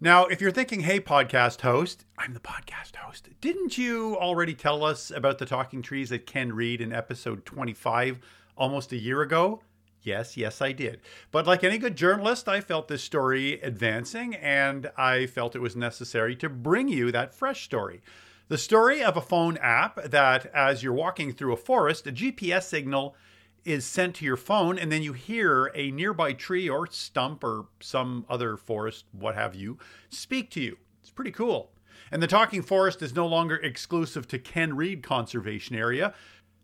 Now, 0.00 0.26
if 0.26 0.40
you're 0.40 0.50
thinking, 0.50 0.80
hey, 0.80 1.00
podcast 1.00 1.60
host, 1.60 2.04
I'm 2.18 2.34
the 2.34 2.40
podcast 2.40 2.96
host. 2.96 3.28
Didn't 3.40 3.78
you 3.78 4.16
already 4.16 4.54
tell 4.54 4.84
us 4.84 5.10
about 5.10 5.38
the 5.38 5.46
talking 5.46 5.82
trees 5.82 6.10
that 6.10 6.26
Ken 6.26 6.52
Reid 6.52 6.80
in 6.80 6.92
episode 6.92 7.46
25 7.46 8.18
almost 8.56 8.92
a 8.92 8.96
year 8.96 9.22
ago? 9.22 9.62
Yes, 10.02 10.36
yes, 10.36 10.60
I 10.60 10.72
did. 10.72 11.00
But 11.30 11.46
like 11.46 11.64
any 11.64 11.78
good 11.78 11.96
journalist, 11.96 12.48
I 12.48 12.60
felt 12.60 12.88
this 12.88 13.02
story 13.02 13.60
advancing 13.62 14.34
and 14.34 14.90
I 14.98 15.26
felt 15.26 15.56
it 15.56 15.60
was 15.62 15.76
necessary 15.76 16.36
to 16.36 16.50
bring 16.50 16.88
you 16.88 17.10
that 17.12 17.34
fresh 17.34 17.64
story. 17.64 18.02
The 18.48 18.58
story 18.58 19.02
of 19.02 19.16
a 19.16 19.22
phone 19.22 19.56
app 19.56 20.02
that, 20.04 20.46
as 20.54 20.82
you're 20.82 20.92
walking 20.92 21.32
through 21.32 21.54
a 21.54 21.56
forest, 21.56 22.06
a 22.06 22.12
GPS 22.12 22.64
signal 22.64 23.16
is 23.64 23.84
sent 23.84 24.16
to 24.16 24.24
your 24.24 24.36
phone, 24.36 24.78
and 24.78 24.92
then 24.92 25.02
you 25.02 25.12
hear 25.12 25.70
a 25.74 25.90
nearby 25.90 26.32
tree 26.32 26.68
or 26.68 26.86
stump 26.86 27.42
or 27.42 27.66
some 27.80 28.26
other 28.28 28.56
forest, 28.56 29.04
what 29.12 29.34
have 29.34 29.54
you, 29.54 29.78
speak 30.08 30.50
to 30.50 30.60
you. 30.60 30.76
It's 31.00 31.10
pretty 31.10 31.30
cool. 31.30 31.70
And 32.10 32.22
the 32.22 32.26
talking 32.26 32.62
forest 32.62 33.02
is 33.02 33.14
no 33.14 33.26
longer 33.26 33.56
exclusive 33.56 34.28
to 34.28 34.38
Ken 34.38 34.76
Reid 34.76 35.02
Conservation 35.02 35.76
Area. 35.76 36.14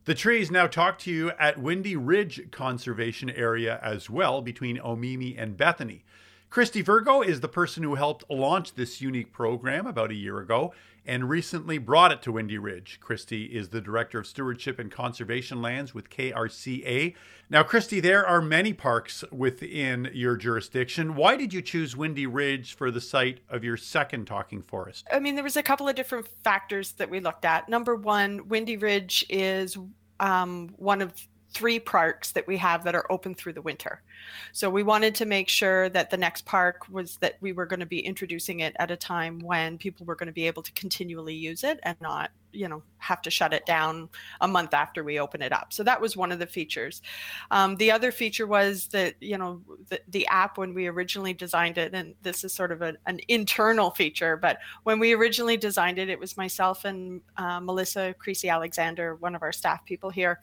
The 0.05 0.15
trees 0.15 0.51
now 0.51 0.67
talk 0.67 0.99
to 1.01 1.11
you 1.11 1.31
at 1.39 1.59
Windy 1.59 1.97
Ridge 1.97 2.51
Conservation 2.51 3.31
Area 3.31 3.79
as 3.83 4.09
well, 4.09 4.41
between 4.43 4.79
Omemee 4.79 5.41
and 5.41 5.57
Bethany. 5.57 6.05
Christy 6.51 6.83
Virgo 6.83 7.23
is 7.23 7.39
the 7.39 7.49
person 7.49 7.85
who 7.85 7.95
helped 7.95 8.29
launch 8.29 8.75
this 8.75 9.01
unique 9.01 9.33
program 9.33 9.87
about 9.87 10.11
a 10.11 10.15
year 10.15 10.41
ago 10.41 10.75
and 11.07 11.31
recently 11.31 11.79
brought 11.79 12.11
it 12.11 12.23
to 12.23 12.33
Windy 12.33 12.59
Ridge. 12.59 12.99
Christy 13.01 13.45
is 13.45 13.69
the 13.69 13.81
Director 13.81 14.19
of 14.19 14.27
Stewardship 14.27 14.81
and 14.81 14.91
Conservation 14.91 15.63
Lands 15.63 15.95
with 15.95 16.11
KRCA. 16.11 17.15
Now, 17.49 17.63
Christy, 17.63 18.01
there 18.01 18.27
are 18.27 18.43
many 18.43 18.73
parks 18.73 19.23
within 19.31 20.11
your 20.13 20.37
jurisdiction. 20.37 21.15
Why 21.15 21.37
did 21.37 21.55
you 21.55 21.63
choose 21.63 21.97
Windy 21.97 22.27
Ridge 22.27 22.75
for 22.75 22.91
the 22.91 23.01
site 23.01 23.39
of 23.49 23.63
your 23.63 23.77
second 23.77 24.27
talking 24.27 24.61
forest? 24.61 25.07
I 25.13 25.21
mean, 25.21 25.37
there 25.37 25.45
was 25.45 25.57
a 25.57 25.63
couple 25.63 25.89
of 25.89 25.95
different 25.95 26.27
factors 26.43 26.93
that 26.95 27.09
we 27.09 27.21
looked 27.21 27.45
at. 27.45 27.69
Number 27.69 27.95
one, 27.95 28.49
Windy 28.49 28.77
Ridge 28.77 29.25
is 29.29 29.79
um, 30.19 30.75
one 30.79 31.01
of 31.01 31.13
three 31.53 31.81
parks 31.81 32.33
that 32.33 32.47
we 32.47 32.57
have 32.57 32.85
that 32.85 32.95
are 32.95 33.11
open 33.11 33.35
through 33.35 33.53
the 33.53 33.63
winter. 33.63 34.03
So 34.53 34.71
we 34.71 34.83
wanted 34.83 35.15
to 35.17 35.27
make 35.27 35.49
sure 35.49 35.89
that 35.89 36.11
the 36.11 36.17
next 36.17 36.47
park 36.47 36.87
was 36.89 37.17
that 37.17 37.37
we 37.41 37.53
were 37.53 37.67
going 37.67 37.81
to 37.81 37.87
be 37.87 38.01
introducing 38.01 38.61
it 38.61 38.75
at 38.79 38.91
a 38.91 38.97
time 38.97 39.41
when 39.41 39.79
people 39.79 40.07
were 40.07 40.15
going 40.15 40.29
to 40.29 40.33
be 40.33 40.47
able 40.47 40.63
to 40.63 40.73
continually 40.73 41.35
use 41.35 41.65
it 41.65 41.81
and 41.83 41.97
not, 42.01 42.31
you 42.53 42.69
know, 42.69 42.83
have 42.99 43.23
to 43.23 43.31
shut 43.31 43.53
it 43.53 43.67
down 43.67 44.09
a 44.41 44.49
month 44.49 44.75
after 44.75 45.03
we 45.03 45.19
open 45.19 45.43
it 45.43 45.53
up. 45.53 45.73
So 45.73 45.83
that 45.83 46.01
was 46.01 46.17
one 46.17 46.31
of 46.31 46.39
the 46.39 46.47
features. 46.47 47.03
Um, 47.51 47.77
the 47.77 47.91
other 47.91 48.13
feature 48.13 48.47
was 48.47 48.87
that, 48.89 49.15
you 49.21 49.39
know, 49.39 49.61
the, 49.89 50.01
the 50.09 50.27
app 50.29 50.59
when 50.59 50.75
we 50.75 50.87
originally 50.87 51.35
designed 51.35 51.79
it, 51.79 51.95
and 51.95 52.15
this 52.23 52.45
is 52.45 52.53
sort 52.53 52.71
of 52.71 52.83
a, 52.83 52.95
an 53.07 53.21
internal 53.29 53.91
feature, 53.91 54.37
but 54.37 54.59
when 54.85 55.01
we 55.01 55.15
originally 55.15 55.57
designed 55.57 55.99
it, 55.99 56.09
it 56.09 56.21
was 56.21 56.37
myself 56.37 56.85
and 56.85 57.21
uh, 57.37 57.59
Melissa 57.59 58.15
Creasy 58.19 58.49
Alexander, 58.49 59.17
one 59.17 59.35
of 59.35 59.43
our 59.43 59.53
staff 59.53 59.85
people 59.85 60.11
here 60.11 60.41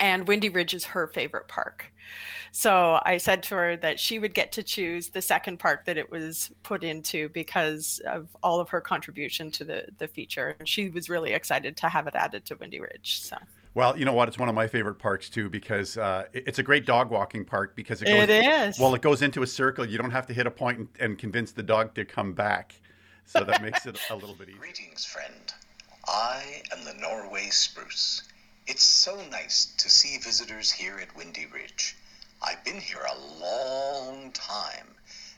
and 0.00 0.26
Windy 0.26 0.48
Ridge 0.48 0.74
is 0.74 0.84
her 0.86 1.06
favorite 1.06 1.46
park. 1.46 1.92
So 2.52 3.00
I 3.04 3.18
said 3.18 3.44
to 3.44 3.54
her 3.54 3.76
that 3.76 4.00
she 4.00 4.18
would 4.18 4.34
get 4.34 4.50
to 4.52 4.62
choose 4.62 5.10
the 5.10 5.22
second 5.22 5.58
park 5.58 5.84
that 5.84 5.96
it 5.96 6.10
was 6.10 6.50
put 6.64 6.82
into 6.82 7.28
because 7.28 8.00
of 8.06 8.28
all 8.42 8.58
of 8.58 8.68
her 8.70 8.80
contribution 8.80 9.50
to 9.52 9.64
the 9.64 9.86
the 9.98 10.08
feature. 10.08 10.56
And 10.58 10.68
she 10.68 10.88
was 10.88 11.08
really 11.08 11.32
excited 11.32 11.76
to 11.78 11.88
have 11.88 12.06
it 12.08 12.16
added 12.16 12.44
to 12.46 12.56
Windy 12.56 12.80
Ridge. 12.80 13.20
So 13.20 13.36
Well, 13.74 13.96
you 13.96 14.04
know 14.04 14.12
what? 14.12 14.26
It's 14.26 14.38
one 14.38 14.48
of 14.48 14.54
my 14.54 14.66
favorite 14.66 14.96
parks 14.96 15.30
too 15.30 15.48
because 15.48 15.96
uh, 15.96 16.24
it's 16.32 16.58
a 16.58 16.62
great 16.64 16.86
dog 16.86 17.10
walking 17.10 17.44
park 17.44 17.76
because 17.76 18.02
it 18.02 18.06
goes. 18.06 18.22
It 18.24 18.30
is. 18.30 18.80
Well, 18.80 18.94
it 18.94 19.02
goes 19.02 19.22
into 19.22 19.42
a 19.42 19.46
circle. 19.46 19.86
You 19.86 19.98
don't 19.98 20.10
have 20.10 20.26
to 20.26 20.34
hit 20.34 20.46
a 20.46 20.50
point 20.50 20.78
and, 20.78 20.88
and 20.98 21.18
convince 21.18 21.52
the 21.52 21.62
dog 21.62 21.94
to 21.94 22.04
come 22.04 22.32
back, 22.32 22.74
so 23.26 23.44
that 23.44 23.62
makes 23.62 23.86
it 23.86 23.96
a 24.10 24.14
little 24.14 24.34
bit 24.34 24.48
easier. 24.48 24.58
Greetings, 24.60 25.04
friend. 25.04 25.54
I 26.08 26.62
am 26.76 26.84
the 26.84 26.94
Norway 26.94 27.48
spruce. 27.50 28.24
It's 28.70 28.84
so 28.84 29.20
nice 29.32 29.74
to 29.78 29.90
see 29.90 30.16
visitors 30.18 30.70
here 30.70 31.00
at 31.02 31.16
Windy 31.16 31.46
Ridge. 31.52 31.96
I've 32.40 32.64
been 32.64 32.78
here 32.78 33.04
a 33.04 33.40
long 33.42 34.30
time, 34.30 34.86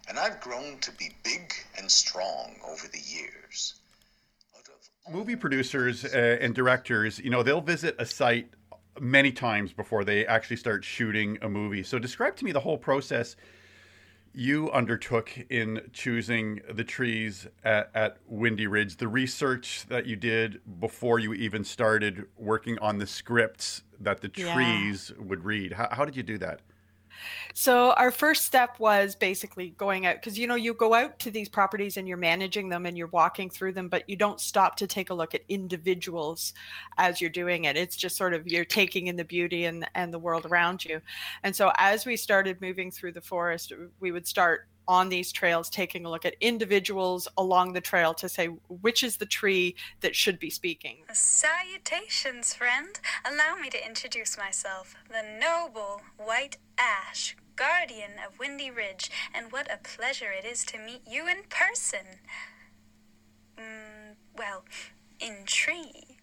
and 0.06 0.18
I've 0.18 0.38
grown 0.38 0.76
to 0.80 0.92
be 0.92 1.12
big 1.24 1.54
and 1.78 1.90
strong 1.90 2.56
over 2.62 2.86
the 2.88 3.00
years. 3.00 3.76
movie 5.10 5.34
producers 5.34 6.04
uh, 6.04 6.36
and 6.42 6.54
directors, 6.54 7.20
you 7.20 7.30
know, 7.30 7.42
they'll 7.42 7.62
visit 7.62 7.96
a 7.98 8.04
site 8.04 8.50
many 9.00 9.32
times 9.32 9.72
before 9.72 10.04
they 10.04 10.26
actually 10.26 10.56
start 10.56 10.84
shooting 10.84 11.38
a 11.40 11.48
movie. 11.48 11.82
So 11.82 11.98
describe 11.98 12.36
to 12.36 12.44
me 12.44 12.52
the 12.52 12.60
whole 12.60 12.76
process 12.76 13.36
you 14.34 14.70
undertook 14.70 15.30
in 15.50 15.82
choosing 15.92 16.60
the 16.72 16.84
trees 16.84 17.46
at, 17.64 17.90
at, 17.94 18.16
Windy 18.26 18.66
Ridge, 18.66 18.96
the 18.96 19.08
research 19.08 19.84
that 19.88 20.06
you 20.06 20.16
did 20.16 20.60
before 20.80 21.18
you 21.18 21.34
even 21.34 21.64
started 21.64 22.26
working 22.36 22.78
on 22.78 22.98
the 22.98 23.06
scripts 23.06 23.82
that 24.00 24.20
the 24.20 24.28
trees 24.28 25.12
yeah. 25.14 25.24
would 25.24 25.44
read. 25.44 25.74
How, 25.74 25.88
how 25.90 26.04
did 26.04 26.16
you 26.16 26.22
do 26.22 26.38
that? 26.38 26.60
So 27.54 27.92
our 27.92 28.10
first 28.10 28.44
step 28.44 28.78
was 28.78 29.14
basically 29.14 29.70
going 29.70 30.06
out 30.06 30.16
because 30.16 30.38
you 30.38 30.46
know 30.46 30.54
you 30.54 30.74
go 30.74 30.94
out 30.94 31.18
to 31.20 31.30
these 31.30 31.48
properties 31.48 31.96
and 31.96 32.08
you're 32.08 32.16
managing 32.16 32.68
them 32.68 32.86
and 32.86 32.96
you're 32.96 33.08
walking 33.08 33.50
through 33.50 33.72
them, 33.72 33.88
but 33.88 34.08
you 34.08 34.16
don't 34.16 34.40
stop 34.40 34.76
to 34.76 34.86
take 34.86 35.10
a 35.10 35.14
look 35.14 35.34
at 35.34 35.42
individuals 35.48 36.54
as 36.98 37.20
you're 37.20 37.30
doing 37.30 37.64
it. 37.64 37.76
It's 37.76 37.96
just 37.96 38.16
sort 38.16 38.34
of 38.34 38.46
you're 38.46 38.64
taking 38.64 39.06
in 39.08 39.16
the 39.16 39.24
beauty 39.24 39.64
and 39.66 39.88
and 39.94 40.12
the 40.12 40.18
world 40.18 40.46
around 40.46 40.84
you. 40.84 41.00
And 41.42 41.54
so 41.54 41.72
as 41.78 42.06
we 42.06 42.16
started 42.16 42.60
moving 42.60 42.90
through 42.90 43.12
the 43.12 43.20
forest, 43.20 43.72
we 44.00 44.12
would 44.12 44.26
start 44.26 44.68
on 44.88 45.08
these 45.08 45.32
trails 45.32 45.70
taking 45.70 46.04
a 46.04 46.10
look 46.10 46.24
at 46.24 46.34
individuals 46.40 47.28
along 47.36 47.72
the 47.72 47.80
trail 47.80 48.14
to 48.14 48.28
say 48.28 48.46
which 48.46 49.02
is 49.02 49.16
the 49.16 49.26
tree 49.26 49.74
that 50.00 50.14
should 50.14 50.38
be 50.38 50.50
speaking. 50.50 50.98
Salutations, 51.12 52.54
friend. 52.54 53.00
Allow 53.24 53.56
me 53.56 53.70
to 53.70 53.86
introduce 53.86 54.36
myself, 54.36 54.94
the 55.08 55.22
noble 55.22 56.02
white 56.16 56.56
ash, 56.78 57.36
guardian 57.56 58.12
of 58.26 58.38
Windy 58.38 58.70
Ridge, 58.70 59.10
and 59.34 59.52
what 59.52 59.70
a 59.72 59.78
pleasure 59.78 60.32
it 60.32 60.44
is 60.44 60.64
to 60.66 60.78
meet 60.78 61.02
you 61.06 61.28
in 61.28 61.44
person. 61.48 62.20
Mm, 63.58 64.16
well, 64.36 64.64
in 65.20 65.44
tree 65.46 66.18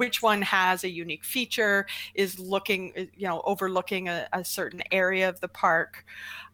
which 0.00 0.22
one 0.22 0.40
has 0.40 0.82
a 0.82 0.88
unique 0.88 1.22
feature 1.24 1.84
is 2.14 2.38
looking 2.38 2.90
you 3.14 3.28
know 3.28 3.42
overlooking 3.44 4.08
a, 4.08 4.26
a 4.32 4.42
certain 4.42 4.82
area 4.90 5.28
of 5.28 5.38
the 5.40 5.48
park 5.48 6.06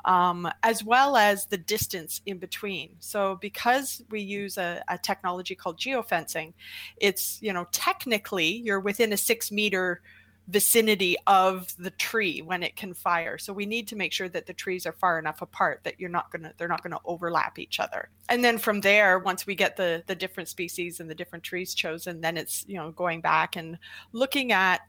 um, 0.05 0.49
as 0.65 0.83
well 0.83 1.17
as 1.17 1.47
the 1.47 1.57
distance 1.57 2.23
in 2.27 2.39
between. 2.39 2.91
So 2.99 3.37
because 3.41 4.03
we 4.11 4.21
use 4.21 4.59
a, 4.59 4.83
a 4.89 4.99
technology 4.99 5.55
called 5.55 5.79
geofencing 5.79 6.55
it's 6.97 7.39
you 7.41 7.53
know 7.53 7.67
technically 7.71 8.49
you're 8.49 8.81
within 8.81 9.13
a 9.13 9.17
six 9.17 9.53
meter 9.53 10.01
vicinity 10.49 11.17
of 11.27 11.75
the 11.79 11.91
tree 11.91 12.41
when 12.41 12.63
it 12.63 12.77
can 12.77 12.95
fire. 12.95 13.37
So 13.39 13.53
we 13.53 13.67
need 13.67 13.89
to 13.89 13.97
make 13.97 14.13
sure 14.13 14.29
that 14.29 14.47
the 14.47 14.53
trees 14.53 14.87
are 14.87 14.93
far 14.93 15.19
enough 15.19 15.43
apart 15.43 15.81
that 15.83 15.99
you're 15.99 16.11
not 16.11 16.31
gonna 16.31 16.53
they're 16.57 16.69
not 16.69 16.83
gonna 16.83 17.01
overlap 17.05 17.59
each 17.59 17.81
other. 17.81 18.11
And 18.29 18.45
then 18.45 18.59
from 18.59 18.81
there, 18.81 19.19
once 19.19 19.47
we 19.47 19.55
get 19.55 19.77
the 19.77 20.03
the 20.07 20.15
different 20.15 20.49
species 20.49 21.01
and 21.01 21.11
the 21.11 21.15
different 21.15 21.45
trees 21.45 21.75
chosen, 21.75 22.21
then 22.21 22.37
it's 22.37 22.65
you 22.69 22.77
know 22.77 22.93
going 22.93 23.21
back 23.21 23.57
and 23.57 23.79
looking 24.13 24.53
at 24.53 24.83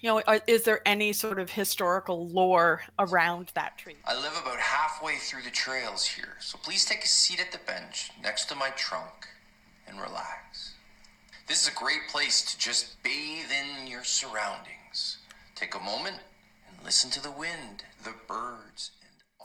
you 0.00 0.08
know, 0.08 0.22
is 0.46 0.62
there 0.62 0.80
any 0.86 1.12
sort 1.12 1.38
of 1.38 1.50
historical 1.50 2.26
lore 2.28 2.82
around 2.98 3.52
that 3.54 3.76
tree? 3.76 3.96
I 4.06 4.14
live 4.14 4.32
about 4.40 4.58
halfway 4.58 5.16
through 5.16 5.42
the 5.42 5.50
trails 5.50 6.06
here, 6.06 6.36
so 6.40 6.58
please 6.62 6.86
take 6.86 7.04
a 7.04 7.08
seat 7.08 7.38
at 7.38 7.52
the 7.52 7.58
bench 7.66 8.10
next 8.22 8.46
to 8.46 8.54
my 8.54 8.70
trunk 8.70 9.26
and 9.86 10.00
relax. 10.00 10.74
This 11.50 11.62
is 11.62 11.68
a 11.74 11.76
great 11.76 12.06
place 12.08 12.42
to 12.44 12.56
just 12.56 13.02
bathe 13.02 13.50
in 13.50 13.88
your 13.88 14.04
surroundings. 14.04 15.18
Take 15.56 15.74
a 15.74 15.80
moment 15.80 16.14
and 16.68 16.84
listen 16.84 17.10
to 17.10 17.20
the 17.20 17.32
wind, 17.32 17.82
the 18.04 18.14
birds. 18.28 18.92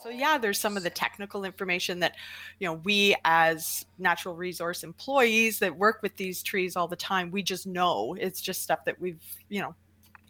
So 0.03 0.09
yeah, 0.09 0.37
there's 0.37 0.59
some 0.59 0.77
of 0.77 0.83
the 0.83 0.91
technical 0.91 1.43
information 1.45 2.01
that, 2.01 2.13
you 2.59 2.67
know, 2.67 2.73
we 2.73 3.15
as 3.25 3.87
natural 3.97 4.35
resource 4.35 4.83
employees 4.83 5.57
that 5.57 5.75
work 5.75 6.03
with 6.03 6.15
these 6.15 6.43
trees 6.43 6.75
all 6.75 6.87
the 6.87 6.95
time, 6.95 7.31
we 7.31 7.41
just 7.41 7.65
know. 7.65 8.15
It's 8.19 8.39
just 8.39 8.61
stuff 8.61 8.85
that 8.85 9.01
we've, 9.01 9.23
you 9.49 9.61
know, 9.61 9.73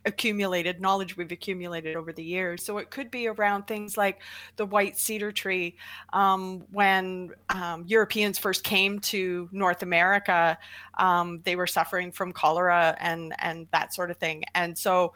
accumulated 0.06 0.80
knowledge 0.82 1.18
we've 1.18 1.32
accumulated 1.32 1.96
over 1.96 2.14
the 2.14 2.24
years. 2.24 2.64
So 2.64 2.78
it 2.78 2.90
could 2.90 3.10
be 3.12 3.28
around 3.28 3.68
things 3.68 3.98
like 3.98 4.22
the 4.56 4.66
white 4.66 4.98
cedar 4.98 5.32
tree. 5.32 5.78
Um, 6.14 6.64
when 6.72 7.32
um, 7.50 7.84
Europeans 7.88 8.38
first 8.38 8.64
came 8.64 9.00
to 9.00 9.50
North 9.52 9.84
America, 9.84 10.58
um, 10.98 11.42
they 11.44 11.56
were 11.56 11.68
suffering 11.68 12.12
from 12.12 12.32
cholera 12.32 12.96
and 13.00 13.34
and 13.40 13.68
that 13.72 13.94
sort 13.94 14.12
of 14.12 14.18
thing. 14.18 14.44
And 14.54 14.78
so 14.78 15.14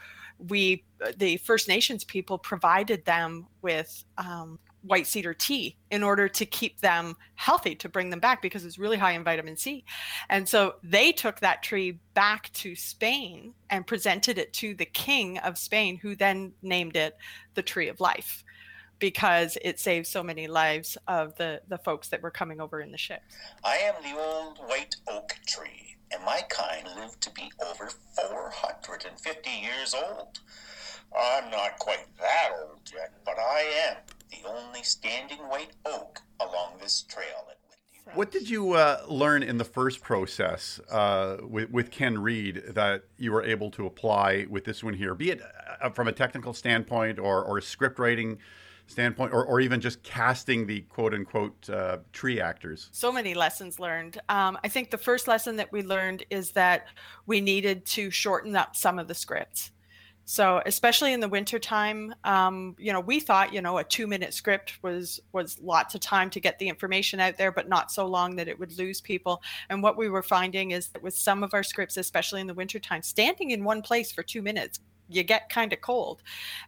we, 0.48 0.84
the 1.18 1.38
First 1.38 1.68
Nations 1.68 2.04
people, 2.04 2.38
provided 2.38 3.04
them 3.06 3.48
with 3.62 4.04
um, 4.18 4.58
white 4.82 5.08
cedar 5.08 5.34
tea 5.34 5.76
in 5.92 6.04
order 6.04 6.28
to 6.30 6.46
keep 6.46 6.80
them 6.80 7.16
healthy 7.36 7.76
to 7.76 7.90
bring 7.90 8.10
them 8.10 8.20
back 8.20 8.42
because 8.42 8.66
it's 8.66 8.80
really 8.80 8.98
high 8.98 9.12
in 9.12 9.24
vitamin 9.24 9.58
C. 9.58 9.84
And 10.30 10.48
so 10.48 10.76
they 10.84 11.12
took 11.12 11.40
that 11.40 11.64
tree 11.64 12.00
back 12.14 12.52
to 12.54 12.76
Spain 12.76 13.54
and 13.70 13.86
presented 13.86 14.38
it 14.38 14.54
to 14.54 14.74
the 14.74 14.86
king 14.86 15.38
of 15.40 15.58
Spain 15.58 15.98
who 15.98 16.16
then 16.16 16.54
named 16.62 16.96
it 16.96 17.18
the 17.56 17.62
tree 17.62 17.90
of 17.90 18.00
life 18.00 18.44
because 19.00 19.58
it 19.62 19.80
saved 19.80 20.08
so 20.08 20.22
many 20.22 20.48
lives 20.48 20.98
of 21.08 21.36
the 21.36 21.62
the 21.70 21.78
folks 21.80 22.10
that 22.10 22.22
were 22.22 22.32
coming 22.32 22.60
over 22.60 22.82
in 22.82 22.92
the 22.92 22.98
ships. 22.98 23.38
I 23.64 23.78
am 23.78 23.96
the 24.04 24.20
old 24.20 24.58
white 24.60 24.96
oak 25.08 25.36
tree 25.46 25.96
and 26.12 26.24
my 26.24 26.42
kind 26.50 26.88
lived 26.96 27.22
to 27.22 27.32
be 27.32 27.52
over 27.70 27.90
450 28.16 29.50
years 29.50 29.94
old. 29.94 30.40
I'm 31.18 31.50
not 31.50 31.80
quite 31.80 32.06
that 32.20 32.50
old 32.62 32.92
yet, 32.94 33.14
but 33.26 33.38
I 33.40 33.90
am 33.90 33.98
the 34.32 34.48
only 34.48 34.84
standing 34.84 35.40
white 35.40 35.72
oak 35.86 36.22
along 36.40 36.74
this 36.82 37.02
trail 37.04 37.48
at 37.50 37.58
Windy 37.70 38.16
What 38.16 38.32
did 38.32 38.50
you 38.50 38.74
uh, 38.74 39.04
learn 39.08 39.44
in 39.44 39.58
the 39.58 39.66
first 39.66 40.02
process 40.02 40.80
uh, 40.90 41.38
with, 41.42 41.70
with 41.72 41.92
Ken 41.92 42.20
Reid 42.20 42.64
that 42.70 43.04
you 43.18 43.32
were 43.32 43.44
able 43.44 43.72
to 43.72 43.86
apply 43.86 44.46
with 44.50 44.66
this 44.66 44.84
one 44.84 44.94
here, 44.94 45.16
be 45.16 45.32
it 45.32 45.42
uh, 45.82 45.90
from 45.90 46.08
a 46.08 46.12
technical 46.12 46.54
standpoint 46.54 47.20
or, 47.20 47.44
or 47.44 47.58
a 47.58 47.62
script 47.62 48.00
writing 48.00 48.38
standpoint, 48.88 49.32
or, 49.34 49.46
or 49.46 49.60
even 49.60 49.80
just 49.80 50.02
casting 50.02 50.66
the 50.66 50.82
quote 50.82 51.14
unquote 51.14 51.70
uh, 51.70 51.98
tree 52.12 52.42
actors? 52.42 52.90
So 52.92 53.12
many 53.12 53.34
lessons 53.34 53.80
learned. 53.80 54.20
Um, 54.30 54.58
I 54.64 54.68
think 54.68 54.90
the 54.90 54.98
first 54.98 55.28
lesson 55.28 55.58
that 55.58 55.72
we 55.72 55.84
learned 55.84 56.24
is 56.30 56.52
that 56.52 56.88
we 57.26 57.40
needed 57.42 57.86
to 57.86 58.10
shorten 58.10 58.56
up 58.56 58.76
some 58.76 58.98
of 58.98 59.08
the 59.08 59.14
scripts. 59.14 59.72
So 60.32 60.62
especially 60.68 61.14
in 61.14 61.22
the 61.22 61.28
wintertime, 61.28 62.14
um, 62.24 62.76
you 62.78 62.94
know, 62.94 63.00
we 63.00 63.20
thought, 63.20 63.52
you 63.52 63.64
know, 63.64 63.80
a 63.80 63.84
two 63.84 64.06
minute 64.06 64.32
script 64.36 64.78
was 64.84 65.20
was 65.32 65.58
lots 65.60 65.96
of 65.96 66.02
time 66.02 66.30
to 66.30 66.40
get 66.40 66.60
the 66.60 66.70
information 66.70 67.20
out 67.20 67.36
there, 67.36 67.52
but 67.52 67.68
not 67.68 67.92
so 67.92 68.06
long 68.06 68.36
that 68.36 68.48
it 68.48 68.60
would 68.60 68.78
lose 68.78 69.02
people. 69.02 69.42
And 69.72 69.82
what 69.82 69.98
we 69.98 70.08
were 70.08 70.22
finding 70.22 70.70
is 70.70 70.90
that 70.90 71.02
with 71.02 71.16
some 71.16 71.42
of 71.42 71.56
our 71.56 71.64
scripts, 71.64 71.98
especially 71.98 72.42
in 72.42 72.46
the 72.46 72.54
wintertime, 72.54 73.02
standing 73.02 73.50
in 73.50 73.64
one 73.64 73.82
place 73.82 74.12
for 74.12 74.22
two 74.22 74.44
minutes 74.44 74.80
you 75.10 75.24
get 75.24 75.50
kind 75.50 75.74
of 75.74 75.82
cold. 75.82 76.22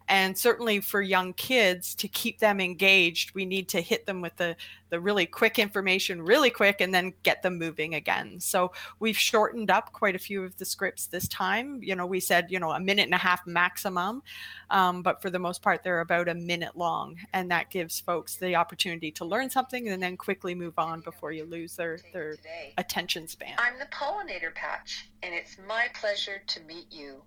And 0.07 0.37
certainly 0.37 0.79
for 0.81 1.01
young 1.01 1.33
kids 1.33 1.95
to 1.95 2.07
keep 2.07 2.39
them 2.39 2.59
engaged, 2.59 3.33
we 3.33 3.45
need 3.45 3.69
to 3.69 3.81
hit 3.81 4.05
them 4.05 4.21
with 4.21 4.35
the, 4.35 4.55
the 4.89 4.99
really 4.99 5.25
quick 5.25 5.57
information 5.57 6.21
really 6.21 6.49
quick 6.49 6.81
and 6.81 6.93
then 6.93 7.13
get 7.23 7.41
them 7.41 7.57
moving 7.57 7.95
again. 7.95 8.39
So 8.39 8.71
we've 8.99 9.17
shortened 9.17 9.71
up 9.71 9.93
quite 9.93 10.15
a 10.15 10.19
few 10.19 10.43
of 10.43 10.57
the 10.57 10.65
scripts 10.65 11.07
this 11.07 11.27
time. 11.27 11.79
You 11.81 11.95
know, 11.95 12.05
we 12.05 12.19
said, 12.19 12.47
you 12.49 12.59
know, 12.59 12.71
a 12.71 12.79
minute 12.79 13.05
and 13.05 13.13
a 13.13 13.17
half 13.17 13.45
maximum, 13.47 14.21
um, 14.69 15.01
but 15.01 15.21
for 15.21 15.29
the 15.29 15.39
most 15.39 15.61
part, 15.61 15.83
they're 15.83 16.01
about 16.01 16.27
a 16.27 16.35
minute 16.35 16.75
long. 16.75 17.17
And 17.33 17.49
that 17.51 17.69
gives 17.69 17.99
folks 17.99 18.35
the 18.35 18.55
opportunity 18.55 19.11
to 19.11 19.25
learn 19.25 19.49
something 19.49 19.87
and 19.89 20.01
then 20.01 20.17
quickly 20.17 20.55
move 20.55 20.77
on 20.77 21.01
before 21.01 21.31
you 21.31 21.45
lose 21.45 21.75
their, 21.75 21.99
their 22.13 22.35
attention 22.77 23.27
span. 23.27 23.55
I'm 23.57 23.79
the 23.79 23.85
pollinator 23.85 24.53
patch, 24.53 25.09
and 25.23 25.33
it's 25.33 25.57
my 25.67 25.87
pleasure 25.93 26.41
to 26.47 26.59
meet 26.61 26.87
you. 26.91 27.21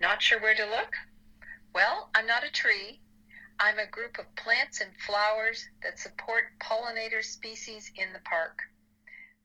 Not 0.00 0.22
sure 0.22 0.40
where 0.40 0.54
to 0.54 0.64
look? 0.64 0.94
Well, 1.74 2.10
I'm 2.14 2.26
not 2.26 2.44
a 2.44 2.50
tree. 2.50 3.00
I'm 3.60 3.78
a 3.78 3.86
group 3.86 4.18
of 4.18 4.24
plants 4.36 4.80
and 4.80 4.90
flowers 5.06 5.64
that 5.82 5.98
support 5.98 6.44
pollinator 6.60 7.24
species 7.24 7.90
in 7.96 8.12
the 8.12 8.20
park. 8.20 8.58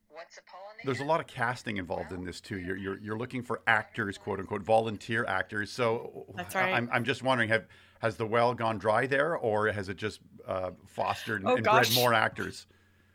What's 0.09 0.37
a 0.37 0.41
pollinator? 0.41 0.85
There's 0.85 0.99
a 0.99 1.05
lot 1.05 1.19
of 1.19 1.25
casting 1.25 1.77
involved 1.77 2.11
in 2.11 2.23
this 2.23 2.39
too. 2.39 2.59
You're, 2.59 2.77
you're, 2.77 2.99
you're 2.99 3.17
looking 3.17 3.41
for 3.41 3.61
actors, 3.65 4.17
quote 4.19 4.39
unquote, 4.39 4.61
volunteer 4.61 5.25
actors. 5.25 5.71
So 5.71 6.27
That's 6.35 6.53
right. 6.53 6.73
I'm, 6.73 6.87
I'm 6.91 7.03
just 7.03 7.23
wondering, 7.23 7.49
have 7.49 7.65
has 7.99 8.15
the 8.15 8.25
well 8.27 8.53
gone 8.53 8.77
dry 8.77 9.07
there, 9.07 9.37
or 9.37 9.71
has 9.71 9.89
it 9.89 9.97
just 9.97 10.19
uh, 10.47 10.71
fostered 10.85 11.41
and, 11.41 11.49
oh, 11.49 11.55
and 11.55 11.63
bred 11.63 11.89
more 11.95 12.13
actors? 12.13 12.67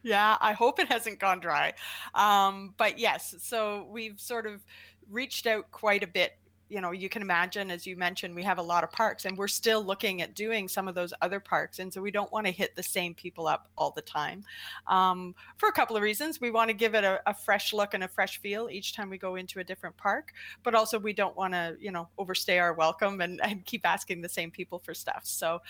Yeah, 0.03 0.37
I 0.41 0.53
hope 0.55 0.79
it 0.81 0.89
hasn't 0.89 1.19
gone 1.19 1.41
dry. 1.41 1.75
Um, 2.15 2.75
but 2.77 2.99
yes, 2.99 3.35
so 3.41 3.87
we've 3.91 4.19
sort 4.19 4.47
of 4.47 4.65
reached 5.09 5.47
out 5.47 5.71
quite 5.71 6.03
a 6.03 6.07
bit 6.07 6.33
you 6.69 6.81
know 6.81 6.91
you 6.91 7.09
can 7.09 7.23
imagine 7.23 7.71
as 7.71 7.87
you 7.87 7.97
mentioned 7.97 8.35
we 8.35 8.43
have 8.43 8.59
a 8.59 8.63
lot 8.63 8.85
of 8.85 8.93
parks 8.93 9.25
and 9.25 9.37
we're 9.37 9.49
still 9.49 9.83
looking 9.83 10.23
at 10.23 10.35
doing 10.35 10.69
some 10.69 10.89
of 10.89 10.95
those 10.95 11.13
other 11.23 11.41
parks. 11.41 11.79
And 11.79 11.93
so 11.93 12.01
we 12.01 12.11
don't 12.11 12.31
want 12.33 12.47
to 12.47 12.53
hit 12.53 12.77
the 12.77 12.83
same 12.83 13.15
people 13.15 13.47
up 13.47 13.69
all 13.77 13.91
the 13.91 14.03
time 14.03 14.45
um, 14.87 15.35
for 15.57 15.69
a 15.69 15.73
couple 15.73 15.97
of 15.97 16.03
reasons. 16.03 16.41
We 16.41 16.51
want 16.51 16.69
to 16.69 16.75
give 16.75 16.95
it 16.95 17.05
a, 17.05 17.21
a, 17.27 17.35
fresh 17.35 17.73
look 17.73 17.95
and 17.95 18.05
a 18.05 18.09
fresh 18.09 18.41
feel 18.41 18.69
each 18.71 18.95
time 18.95 19.11
we 19.11 19.19
go 19.19 19.37
into 19.37 19.61
a 19.61 19.65
different 19.65 19.97
park 19.97 20.33
but 20.63 20.75
also 20.75 20.99
we 20.99 21.13
don't 21.13 21.37
want 21.37 21.55
to 21.55 21.77
you 21.81 21.93
know 21.93 22.09
overstay 22.19 22.59
our 22.59 22.73
welcome 22.73 23.21
and, 23.21 23.41
and 23.43 23.65
keep 23.65 23.87
asking 23.87 24.21
the 24.21 24.29
same 24.29 24.51
people 24.51 24.79
for 24.79 24.95
stuff. 24.95 25.23
So 25.25 25.61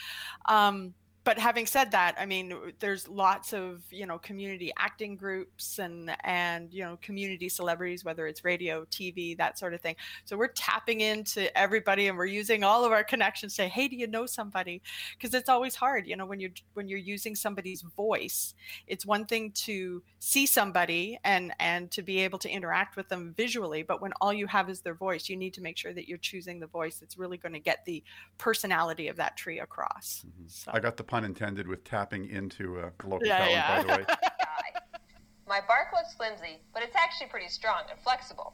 um, 0.47 0.95
but 1.29 1.39
having 1.39 1.67
said 1.67 1.91
that, 1.91 2.15
I 2.19 2.25
mean, 2.25 2.55
there's 2.79 3.07
lots 3.07 3.53
of 3.53 3.83
you 3.91 4.07
know 4.07 4.17
community 4.17 4.73
acting 4.79 5.15
groups 5.15 5.79
and 5.79 6.11
and 6.25 6.73
you 6.73 6.83
know 6.83 6.99
community 7.03 7.51
celebrities, 7.51 8.03
whether 8.03 8.27
it's 8.27 8.47
radio, 8.47 8.87
TV, 8.87 9.37
that 9.37 9.59
sort 9.59 9.75
of 9.75 9.83
thing. 9.83 9.95
So 10.25 10.39
we're 10.39 10.49
tapping 10.49 11.03
into 11.03 11.55
everybody, 11.55 12.09
and 12.09 12.17
we're 12.17 12.25
using 12.25 12.65
all 12.65 12.83
of 12.83 12.93
our 12.93 13.05
connections. 13.05 13.53
To 13.53 13.57
say, 13.57 13.69
hey, 13.69 13.89
do 13.89 13.97
you 13.97 14.07
know 14.07 14.25
somebody? 14.25 14.81
Because 15.19 15.35
it's 15.35 15.51
always 15.51 15.75
hard, 15.75 16.07
you 16.07 16.17
know, 16.17 16.25
when 16.25 16.41
you're 16.41 16.57
when 16.73 16.89
you're 16.89 16.99
using 16.99 17.35
somebody's 17.35 17.83
voice. 17.83 18.55
It's 18.87 19.05
one 19.05 19.27
thing 19.27 19.51
to 19.67 20.03
see 20.21 20.47
somebody 20.47 21.19
and 21.25 21.53
and 21.61 21.91
to 21.91 22.01
be 22.01 22.21
able 22.21 22.39
to 22.39 22.49
interact 22.49 22.97
with 22.97 23.11
them 23.11 23.35
visually, 23.37 23.83
but 23.83 24.01
when 24.01 24.13
all 24.23 24.33
you 24.33 24.47
have 24.47 24.71
is 24.71 24.81
their 24.81 24.95
voice, 24.95 25.29
you 25.29 25.37
need 25.37 25.53
to 25.53 25.61
make 25.61 25.77
sure 25.77 25.93
that 25.93 26.09
you're 26.09 26.17
choosing 26.17 26.59
the 26.59 26.67
voice 26.69 26.97
that's 26.99 27.19
really 27.19 27.37
going 27.37 27.53
to 27.53 27.61
get 27.61 27.85
the 27.85 28.03
personality 28.39 29.09
of 29.09 29.17
that 29.17 29.37
tree 29.37 29.61
across. 29.61 30.25
Mm-hmm. 30.27 30.49
So. 30.49 30.71
I 30.73 30.81
got 30.81 30.97
the 30.97 31.05
pun 31.21 31.25
intended 31.25 31.67
with 31.67 31.85
tapping 31.85 32.29
into 32.31 32.81
uh, 32.81 32.91
local 33.05 33.27
Yeah, 33.27 33.39
talent, 33.39 33.53
yeah. 33.53 33.77
by 33.77 33.83
the 33.83 33.89
way. 33.89 34.05
My 35.49 35.61
bark 35.67 35.89
looks 35.95 36.15
flimsy, 36.15 36.61
but 36.75 36.83
it's 36.83 36.97
actually 36.97 37.29
pretty 37.29 37.49
strong 37.49 37.83
and 37.91 37.99
flexible. 38.01 38.53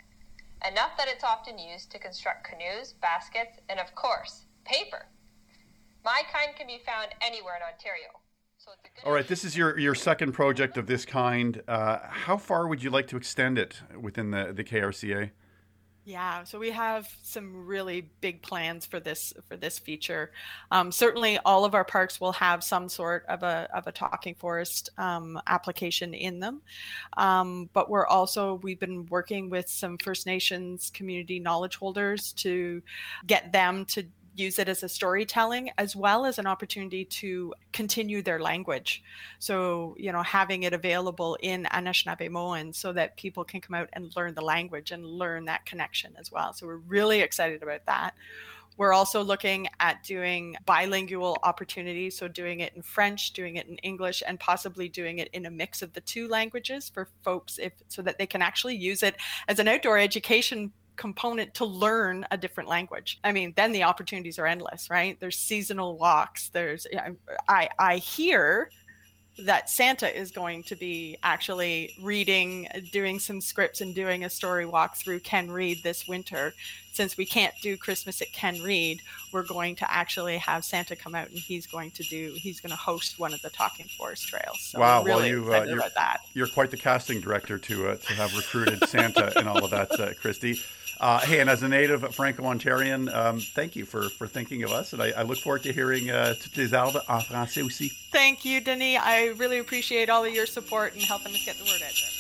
Enough 0.67 0.97
that 0.97 1.09
it's 1.09 1.25
often 1.25 1.59
used 1.59 1.91
to 1.91 1.99
construct 1.99 2.49
canoes, 2.49 2.95
baskets, 3.03 3.59
and 3.69 3.79
of 3.81 3.95
course, 3.95 4.45
paper. 4.65 5.07
My 6.05 6.23
kind 6.33 6.57
can 6.57 6.67
be 6.67 6.81
found 6.87 7.09
anywhere 7.21 7.57
in 7.57 7.63
Ontario. 7.63 8.09
All 9.05 9.13
right, 9.13 9.27
this 9.27 9.45
is 9.45 9.57
your, 9.57 9.79
your 9.79 9.95
second 9.95 10.33
project 10.33 10.79
of 10.79 10.87
this 10.87 11.05
kind. 11.05 11.63
Uh, 11.69 11.99
how 12.09 12.39
far 12.39 12.67
would 12.67 12.83
you 12.83 12.89
like 12.89 13.07
to 13.09 13.17
extend 13.17 13.59
it 13.59 13.83
within 14.01 14.31
the, 14.31 14.53
the 14.55 14.65
KRCA? 14.65 15.31
Yeah, 16.07 16.45
so 16.45 16.59
we 16.59 16.71
have 16.71 17.09
some 17.23 17.65
really 17.65 18.11
big 18.21 18.43
plans 18.43 18.85
for 18.85 19.01
this 19.01 19.33
for 19.49 19.57
this 19.57 19.79
feature. 19.79 20.33
Um, 20.71 20.93
certainly, 20.93 21.39
all 21.47 21.65
of 21.65 21.75
our 21.75 21.85
parks 21.85 22.21
will 22.21 22.33
have 22.33 22.63
some 22.63 22.91
sort 22.91 23.25
of 23.27 23.43
a 23.43 23.67
of 23.75 23.87
a 23.87 23.93
talking 23.93 24.35
forest 24.35 24.91
um, 24.99 25.41
application 25.47 26.13
in 26.13 26.41
them. 26.41 26.61
Um, 27.17 27.71
but 27.73 27.89
we're 27.89 28.07
also 28.07 28.57
we've 28.57 28.79
been 28.79 29.07
working 29.07 29.49
with 29.49 29.67
some 29.71 29.97
First 29.97 30.27
Nations 30.27 30.91
community 30.93 31.41
knowledge 31.41 31.77
holders 31.77 32.35
to 32.35 32.83
get 33.27 33.51
them 33.51 33.87
to 33.87 34.05
use 34.35 34.59
it 34.59 34.69
as 34.69 34.83
a 34.83 34.89
storytelling 34.89 35.71
as 35.79 35.95
well 35.95 36.27
as 36.27 36.39
an 36.39 36.47
opportunity 36.47 37.05
to 37.05 37.55
continue 37.73 38.23
their 38.23 38.41
language. 38.41 39.03
So, 39.39 39.95
you 39.99 40.13
know, 40.13 40.23
having 40.23 40.65
it 40.65 40.73
available 40.73 41.37
in 41.41 41.65
Anishinaabemowin 41.65 42.75
so 42.75 42.93
that 42.93 43.17
people 43.17 43.45
can 43.45 43.61
come 43.61 43.75
out 43.75 43.89
and 43.93 44.15
learn 44.17 44.35
the 44.35 44.43
language 44.43 44.91
and 44.91 45.05
learn 45.05 45.45
that 45.47 45.67
connection 45.67 46.15
as 46.19 46.33
well. 46.33 46.53
So, 46.53 46.67
we're 46.67 46.77
really 46.77 47.21
excited 47.21 47.63
about 47.63 47.87
that. 47.87 48.15
We're 48.77 48.93
also 48.93 49.23
looking 49.23 49.69
at 49.79 50.03
doing 50.03 50.57
bilingual 50.67 51.39
opportunities, 51.45 52.19
so 52.19 52.27
doing 52.27 52.61
it 52.61 52.75
in 52.75 52.83
French, 52.83 53.33
doing 53.33 53.57
it 53.57 53.69
in 53.69 53.77
English, 53.79 54.23
and 54.27 54.39
possibly 54.41 54.89
doing 54.89 55.21
it 55.21 55.29
in 55.33 55.47
a 55.47 55.51
mix 55.51 55.81
of 55.81 55.93
the 55.93 56.01
two 56.01 56.27
languages 56.27 56.91
for 56.93 57.09
folks 57.23 57.59
if 57.59 57.73
so 57.87 58.03
that 58.03 58.19
they 58.19 58.27
can 58.27 58.43
actually 58.43 58.75
use 58.75 59.05
it 59.05 59.15
as 59.47 59.61
an 59.61 59.69
outdoor 59.69 59.99
education 59.99 60.73
component 60.97 61.55
to 61.55 61.65
learn 61.65 62.27
a 62.31 62.37
different 62.37 62.69
language. 62.69 63.19
I 63.25 63.33
mean, 63.33 63.53
then 63.57 63.73
the 63.73 63.83
opportunities 63.83 64.39
are 64.39 64.47
endless, 64.47 64.91
right? 64.91 65.19
There's 65.21 65.39
seasonal 65.39 65.99
walks. 65.99 66.49
There's 66.51 66.87
I 67.49 67.69
I 67.79 67.97
hear 67.97 68.71
that 69.39 69.69
Santa 69.69 70.17
is 70.17 70.31
going 70.31 70.63
to 70.65 70.77
be 70.77 71.17
actually 71.23 71.95
reading, 72.01 72.69
doing 72.93 73.19
some 73.19 73.41
scripts 73.41 73.81
and 73.81 73.95
doing 73.95 74.25
a 74.25 74.31
story 74.31 74.65
walk 74.65 74.97
through 74.97 75.21
Ken 75.21 75.51
Reid 75.51 75.83
this 75.83 76.07
winter. 76.07 76.55
Since 76.93 77.17
we 77.17 77.27
can't 77.27 77.53
do 77.61 77.77
Christmas 77.77 78.23
at 78.23 78.33
Ken 78.33 78.63
Reid, 78.63 79.01
we're 79.33 79.43
going 79.43 79.75
to 79.77 79.93
actually 79.93 80.39
have 80.39 80.65
Santa 80.65 80.95
come 80.95 81.17
out 81.17 81.29
and 81.29 81.39
he's 81.39 81.67
going 81.67 81.91
to 81.93 82.05
do, 82.05 82.33
he's 82.37 82.61
going 82.61 82.71
to 82.71 82.77
host 82.77 83.19
one 83.19 83.35
of 83.35 83.43
the 83.43 83.51
Talking 83.51 83.87
Forest 83.99 84.29
trails. 84.29 84.61
So 84.61 84.79
wow, 84.79 85.03
really 85.03 85.37
well, 85.37 85.45
you, 85.45 85.55
uh, 85.55 85.65
you're, 85.65 85.79
about 85.79 85.95
that. 85.97 86.21
you're 86.35 86.47
quite 86.47 86.71
the 86.71 86.77
casting 86.77 87.21
director 87.21 87.59
to 87.59 87.89
uh, 87.89 87.97
to 87.97 88.13
have 88.15 88.37
recruited 88.37 88.89
Santa 88.89 89.37
and 89.37 89.49
all 89.49 89.65
of 89.65 89.71
that, 89.73 89.99
uh, 89.99 90.15
Christy. 90.21 90.61
Uh, 91.05 91.21
hey, 91.21 91.41
and 91.41 91.51
as 91.51 91.63
a 91.63 91.69
native 91.69 92.15
Franco-Ontarian, 92.15 93.15
um, 93.15 93.39
thank 93.39 93.77
you 93.77 93.85
for, 93.85 94.09
for 94.09 94.27
thinking 94.27 94.63
of 94.63 94.71
us, 94.71 94.95
and 94.95 95.03
I, 95.03 95.11
I 95.11 95.21
look 95.21 95.37
forward 95.37 95.63
to 95.65 95.71
hearing 95.71 96.09
uh, 96.09 96.33
toutes 96.41 96.57
les 96.57 96.73
arbres 96.73 97.03
en 97.11 97.21
français 97.21 97.63
aussi. 97.63 97.93
Thank 98.11 98.47
you, 98.47 98.63
Denis. 98.63 98.99
I 99.03 99.35
really 99.37 99.59
appreciate 99.59 100.09
all 100.09 100.25
of 100.25 100.33
your 100.33 100.47
support 100.47 100.95
and 100.95 101.03
helping 101.03 101.35
us 101.35 101.45
get 101.45 101.59
the 101.59 101.65
word 101.65 101.83
out 101.83 101.93
there. 101.93 102.11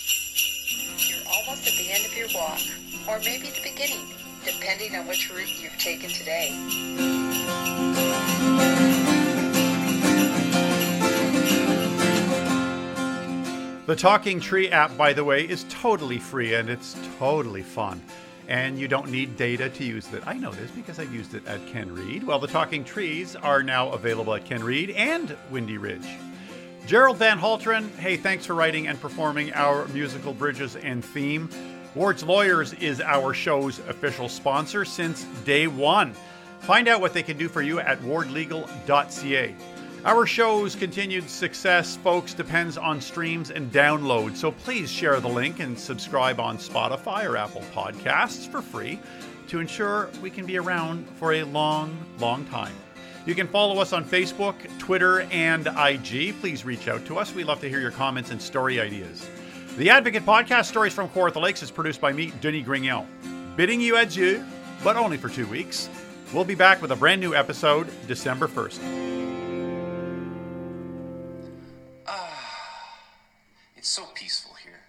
You're 0.98 1.26
almost 1.26 1.66
at 1.66 1.72
the 1.78 1.92
end 1.92 2.04
of 2.04 2.14
your 2.14 2.28
walk, 2.34 2.60
or 3.08 3.18
maybe 3.20 3.48
the 3.48 3.62
beginning, 3.62 4.06
depending 4.44 4.94
on 4.96 5.08
which 5.08 5.32
route 5.32 5.48
you've 5.62 5.78
taken 5.78 6.10
today. 6.10 6.50
The 13.86 13.96
Talking 13.96 14.40
Tree 14.40 14.68
app, 14.68 14.94
by 14.98 15.14
the 15.14 15.24
way, 15.24 15.48
is 15.48 15.64
totally 15.70 16.18
free 16.18 16.52
and 16.52 16.68
it's 16.68 16.98
totally 17.18 17.62
fun. 17.62 18.02
And 18.48 18.78
you 18.78 18.88
don't 18.88 19.10
need 19.10 19.36
data 19.36 19.70
to 19.70 19.84
use 19.84 20.12
it. 20.12 20.22
I 20.26 20.34
know 20.34 20.52
this 20.52 20.70
because 20.70 20.98
I've 20.98 21.14
used 21.14 21.34
it 21.34 21.46
at 21.46 21.66
Ken 21.66 21.94
Reid. 21.94 22.24
Well, 22.24 22.38
the 22.38 22.46
Talking 22.46 22.84
Trees 22.84 23.36
are 23.36 23.62
now 23.62 23.90
available 23.90 24.34
at 24.34 24.44
Ken 24.44 24.62
Reid 24.62 24.90
and 24.90 25.36
Windy 25.50 25.78
Ridge. 25.78 26.06
Gerald 26.86 27.16
Van 27.16 27.38
Halteren, 27.38 27.88
hey, 27.96 28.18
thanks 28.18 28.44
for 28.44 28.54
writing 28.54 28.88
and 28.88 29.00
performing 29.00 29.52
our 29.54 29.88
musical 29.88 30.34
bridges 30.34 30.76
and 30.76 31.02
theme. 31.02 31.48
Ward's 31.94 32.22
Lawyers 32.22 32.74
is 32.74 33.00
our 33.00 33.32
show's 33.32 33.78
official 33.80 34.28
sponsor 34.28 34.84
since 34.84 35.24
day 35.44 35.66
one. 35.66 36.14
Find 36.60 36.88
out 36.88 37.00
what 37.00 37.14
they 37.14 37.22
can 37.22 37.38
do 37.38 37.48
for 37.48 37.62
you 37.62 37.78
at 37.80 38.00
wardlegal.ca. 38.00 39.54
Our 40.04 40.26
show's 40.26 40.76
continued 40.76 41.30
success, 41.30 41.96
folks, 41.96 42.34
depends 42.34 42.76
on 42.76 43.00
streams 43.00 43.50
and 43.50 43.72
downloads, 43.72 44.36
so 44.36 44.52
please 44.52 44.90
share 44.90 45.18
the 45.18 45.30
link 45.30 45.60
and 45.60 45.78
subscribe 45.78 46.38
on 46.38 46.58
Spotify 46.58 47.24
or 47.24 47.38
Apple 47.38 47.62
Podcasts 47.74 48.46
for 48.46 48.60
free 48.60 49.00
to 49.48 49.60
ensure 49.60 50.10
we 50.20 50.28
can 50.28 50.44
be 50.44 50.58
around 50.58 51.08
for 51.18 51.32
a 51.32 51.42
long, 51.44 51.96
long 52.18 52.44
time. 52.46 52.74
You 53.24 53.34
can 53.34 53.48
follow 53.48 53.80
us 53.80 53.94
on 53.94 54.04
Facebook, 54.04 54.54
Twitter, 54.78 55.22
and 55.32 55.68
IG. 55.68 56.38
Please 56.38 56.66
reach 56.66 56.86
out 56.86 57.06
to 57.06 57.16
us. 57.16 57.34
We 57.34 57.42
love 57.42 57.62
to 57.62 57.70
hear 57.70 57.80
your 57.80 57.90
comments 57.90 58.30
and 58.30 58.42
story 58.42 58.78
ideas. 58.78 59.26
The 59.78 59.88
Advocate 59.88 60.26
Podcast, 60.26 60.66
Stories 60.66 60.92
from 60.92 61.08
Kawartha 61.08 61.40
Lakes, 61.40 61.62
is 61.62 61.70
produced 61.70 62.02
by 62.02 62.12
me, 62.12 62.30
Denis 62.42 62.66
Grignon. 62.66 63.06
Bidding 63.56 63.80
you 63.80 63.96
adieu, 63.96 64.44
but 64.82 64.98
only 64.98 65.16
for 65.16 65.30
two 65.30 65.46
weeks. 65.46 65.88
We'll 66.34 66.44
be 66.44 66.54
back 66.54 66.82
with 66.82 66.92
a 66.92 66.96
brand 66.96 67.22
new 67.22 67.34
episode 67.34 67.88
December 68.06 68.48
1st. 68.48 69.13
It's 73.84 73.92
so 73.92 74.06
peaceful 74.14 74.54
here. 74.64 74.80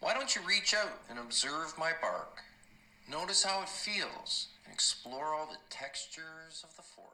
Why 0.00 0.14
don't 0.14 0.34
you 0.34 0.42
reach 0.42 0.74
out 0.74 0.98
and 1.08 1.16
observe 1.16 1.78
my 1.78 1.92
bark? 2.02 2.42
Notice 3.08 3.44
how 3.44 3.62
it 3.62 3.68
feels 3.68 4.48
and 4.64 4.74
explore 4.74 5.32
all 5.32 5.46
the 5.46 5.58
textures 5.70 6.64
of 6.64 6.74
the 6.74 6.82
forest. 6.82 7.13